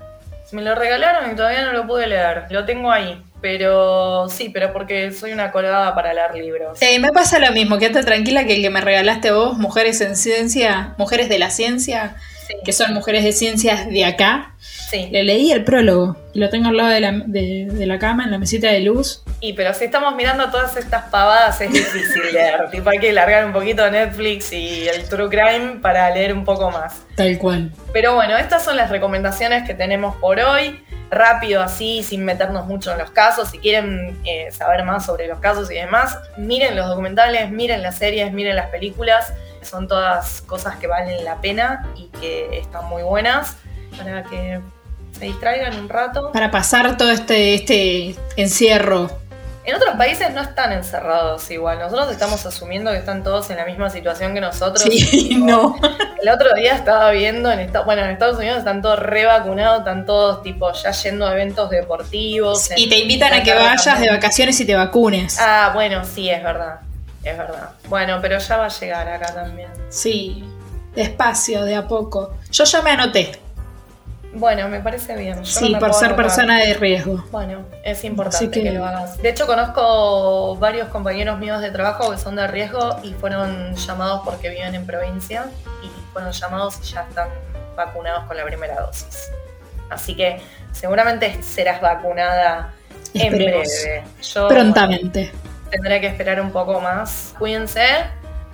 Me 0.51 0.61
lo 0.61 0.73
regalaron 0.73 1.31
y 1.31 1.35
todavía 1.35 1.65
no 1.65 1.73
lo 1.73 1.85
pude 1.85 2.07
leer. 2.07 2.45
Lo 2.49 2.65
tengo 2.65 2.91
ahí. 2.91 3.21
Pero 3.41 4.27
sí, 4.29 4.49
pero 4.49 4.73
porque 4.73 5.11
soy 5.11 5.31
una 5.31 5.51
colgada 5.51 5.95
para 5.95 6.13
leer 6.13 6.35
libros. 6.35 6.81
Eh, 6.81 6.99
me 6.99 7.11
pasa 7.11 7.39
lo 7.39 7.51
mismo, 7.51 7.77
quédate 7.77 8.03
tranquila 8.03 8.45
que 8.45 8.55
el 8.55 8.61
que 8.61 8.69
me 8.69 8.81
regalaste 8.81 9.31
vos, 9.31 9.57
Mujeres 9.57 10.01
en 10.01 10.17
Ciencia, 10.17 10.93
Mujeres 10.97 11.29
de 11.29 11.39
la 11.39 11.49
Ciencia, 11.49 12.15
que 12.63 12.73
son 12.73 12.93
mujeres 12.93 13.23
de 13.23 13.31
ciencias 13.31 13.87
de 13.89 14.05
acá, 14.05 14.55
le 14.91 15.23
leí 15.23 15.51
el 15.51 15.63
prólogo 15.63 16.17
y 16.33 16.39
lo 16.39 16.49
tengo 16.49 16.69
al 16.69 16.77
lado 16.77 16.89
de 16.89 16.99
la, 16.99 17.11
de, 17.25 17.85
la, 17.85 17.99
cama, 17.99 18.23
en 18.23 18.31
la 18.31 18.37
mesita 18.37 18.71
de 18.71 18.81
luz. 18.81 19.23
Y 19.39 19.53
pero 19.53 19.73
si 19.73 19.85
estamos 19.85 20.15
mirando 20.15 20.49
todas 20.49 20.75
estas 20.77 21.05
pavadas 21.09 21.61
es 21.61 21.71
difícil 21.71 22.21
leer. 22.33 22.69
tipo, 22.71 22.89
hay 22.89 22.99
que 22.99 23.13
largar 23.13 23.45
un 23.45 23.53
poquito 23.53 23.89
Netflix 23.89 24.51
y 24.51 24.87
el 24.87 25.07
True 25.07 25.29
Crime 25.29 25.79
para 25.81 26.09
leer 26.13 26.33
un 26.33 26.43
poco 26.43 26.71
más. 26.71 27.03
Tal 27.15 27.37
cual. 27.37 27.71
Pero 27.93 28.15
bueno, 28.15 28.37
estas 28.37 28.63
son 28.63 28.77
las 28.77 28.89
recomendaciones 28.89 29.65
que 29.65 29.73
tenemos 29.73 30.15
por 30.17 30.39
hoy. 30.39 30.83
Rápido 31.11 31.63
así, 31.63 32.03
sin 32.03 32.23
meternos 32.23 32.67
mucho 32.67 32.91
en 32.91 32.99
los 32.99 33.09
casos. 33.09 33.49
Si 33.49 33.57
quieren 33.57 34.19
eh, 34.25 34.51
saber 34.51 34.83
más 34.83 35.05
sobre 35.05 35.27
los 35.27 35.39
casos 35.39 35.71
y 35.71 35.75
demás, 35.75 36.15
miren 36.37 36.75
los 36.75 36.87
documentales, 36.87 37.49
miren 37.49 37.81
las 37.81 37.97
series, 37.97 38.31
miren 38.31 38.55
las 38.55 38.67
películas. 38.67 39.33
Son 39.61 39.87
todas 39.87 40.41
cosas 40.41 40.77
que 40.77 40.87
valen 40.87 41.23
la 41.23 41.41
pena 41.41 41.87
y 41.95 42.07
que 42.19 42.59
están 42.59 42.85
muy 42.85 43.03
buenas 43.03 43.57
para 43.97 44.23
que 44.23 44.59
se 45.17 45.25
distraigan 45.25 45.77
un 45.79 45.89
rato. 45.89 46.31
Para 46.31 46.51
pasar 46.51 46.97
todo 46.97 47.11
este, 47.11 47.55
este 47.55 48.15
encierro. 48.37 49.09
En 49.65 49.75
otros 49.75 49.95
países 49.97 50.33
no 50.33 50.41
están 50.41 50.71
encerrados 50.71 51.51
igual. 51.51 51.77
Nosotros 51.77 52.11
estamos 52.11 52.43
asumiendo 52.43 52.89
que 52.91 52.97
están 52.97 53.23
todos 53.23 53.51
en 53.51 53.57
la 53.57 53.65
misma 53.65 53.91
situación 53.91 54.33
que 54.33 54.41
nosotros. 54.41 54.81
Sí, 54.81 55.35
no. 55.39 55.75
El 56.19 56.29
otro 56.29 56.55
día 56.55 56.73
estaba 56.73 57.11
viendo, 57.11 57.51
en 57.51 57.71
bueno, 57.85 58.03
en 58.03 58.09
Estados 58.09 58.37
Unidos 58.37 58.57
están 58.57 58.81
todos 58.81 58.97
revacunados, 58.97 59.79
están 59.79 60.07
todos 60.07 60.41
tipo 60.41 60.71
ya 60.73 60.91
yendo 60.91 61.27
a 61.27 61.33
eventos 61.33 61.69
deportivos. 61.69 62.69
y 62.75 62.89
te 62.89 62.97
invitan 62.97 63.31
a 63.33 63.43
que 63.43 63.53
vayas 63.53 63.99
de 63.99 64.09
vacaciones 64.09 64.59
y 64.59 64.65
te 64.65 64.75
vacunes. 64.75 65.37
Ah, 65.39 65.71
bueno, 65.75 66.03
sí, 66.03 66.29
es 66.29 66.41
verdad. 66.41 66.79
Es 67.23 67.37
verdad. 67.37 67.71
Bueno, 67.87 68.19
pero 68.21 68.37
ya 68.37 68.57
va 68.57 68.65
a 68.65 68.69
llegar 68.69 69.07
acá 69.07 69.33
también. 69.33 69.69
Sí, 69.89 70.43
despacio, 70.95 71.63
de 71.63 71.75
a 71.75 71.87
poco. 71.87 72.33
Yo 72.51 72.63
ya 72.63 72.81
me 72.81 72.91
anoté. 72.91 73.39
Bueno, 74.33 74.69
me 74.69 74.79
parece 74.79 75.15
bien. 75.15 75.43
sí, 75.43 75.75
por 75.79 75.93
ser 75.93 76.15
persona 76.15 76.59
de 76.59 76.75
riesgo. 76.75 77.23
Bueno, 77.31 77.65
es 77.83 78.03
importante 78.03 78.61
que... 78.61 78.71
lo 78.71 78.85
hagas. 78.85 79.17
De 79.17 79.29
hecho, 79.29 79.47
conozco 79.47 80.55
varios 80.57 80.89
compañeros 80.89 81.39
míos 81.39 81.61
de 81.61 81.71
trabajo 81.71 82.11
que 82.11 82.17
son 82.17 82.35
de 82.35 82.47
riesgo 82.47 82.97
y 83.03 83.13
fueron 83.13 83.75
llamados 83.75 84.21
porque 84.23 84.49
viven 84.49 84.75
en 84.75 84.85
provincia 84.85 85.45
y 85.83 85.89
fueron 86.13 86.31
llamados 86.31 86.79
y 86.83 86.93
ya 86.93 87.01
están 87.09 87.29
vacunados 87.75 88.25
con 88.25 88.37
la 88.37 88.45
primera 88.45 88.79
dosis. 88.81 89.31
Así 89.89 90.15
que 90.15 90.39
seguramente 90.71 91.41
serás 91.41 91.81
vacunada 91.81 92.73
en 93.15 93.33
breve. 93.33 94.03
Prontamente. 94.47 95.31
Tendré 95.69 96.01
que 96.01 96.07
esperar 96.07 96.41
un 96.41 96.51
poco 96.51 96.79
más. 96.81 97.33
Cuídense, 97.37 97.85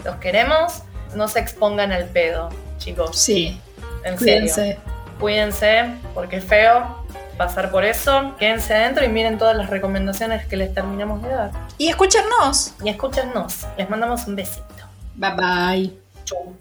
los 0.04 0.16
queremos. 0.18 0.84
No 1.16 1.28
se 1.28 1.40
expongan 1.40 1.92
al 1.92 2.06
pedo, 2.06 2.50
chicos. 2.78 3.18
Sí. 3.18 3.60
En 4.04 4.18
Cuídense 4.18 4.78
cuídense 5.20 5.96
porque 6.14 6.38
es 6.38 6.46
feo 6.46 7.04
pasar 7.38 7.72
por 7.72 7.84
eso. 7.84 8.36
Quédense 8.38 8.74
adentro 8.74 9.06
y 9.06 9.10
miren 9.10 9.38
todas 9.38 9.56
las 9.56 9.70
recomendaciones 9.70 10.46
que 10.46 10.58
les 10.58 10.74
terminamos 10.74 11.22
de 11.24 11.30
dar. 11.30 11.52
Y 11.78 11.90
escúchanos. 11.90 12.74
Y 12.84 12.90
escúchanos. 12.90 13.66
Les 13.78 13.90
mandamos 13.90 14.26
un 14.28 14.36
besito. 14.36 14.64
Bye 15.16 15.32
bye. 15.36 15.94
Chau. 16.24 16.56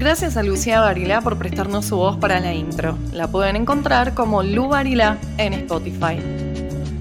Gracias 0.00 0.36
a 0.38 0.42
Lucía 0.42 0.80
Barilá 0.80 1.20
por 1.20 1.36
prestarnos 1.36 1.84
su 1.84 1.96
voz 1.96 2.16
para 2.16 2.40
la 2.40 2.54
intro. 2.54 2.96
La 3.12 3.28
pueden 3.28 3.54
encontrar 3.54 4.14
como 4.14 4.42
Lu 4.42 4.66
Barilá 4.66 5.18
en 5.36 5.52
Spotify. 5.52 6.16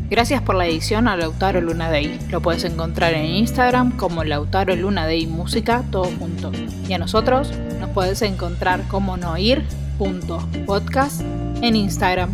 Gracias 0.09 0.41
por 0.41 0.55
la 0.55 0.67
edición 0.67 1.07
a 1.07 1.15
Lautaro 1.15 1.61
Luna 1.61 1.89
Day. 1.89 2.19
Lo 2.29 2.41
puedes 2.41 2.65
encontrar 2.65 3.13
en 3.13 3.23
Instagram 3.23 3.95
como 3.95 4.25
Lautaro 4.25 4.75
Luna 4.75 5.05
Day 5.05 5.27
Música, 5.27 5.85
todo 5.91 6.11
junto. 6.19 6.51
Y 6.89 6.93
a 6.93 6.97
nosotros 6.97 7.53
nos 7.79 7.89
puedes 7.91 8.21
encontrar 8.21 8.85
como 8.89 9.15
noir.podcast 9.15 11.21
en 11.61 11.77
Instagram. 11.77 12.31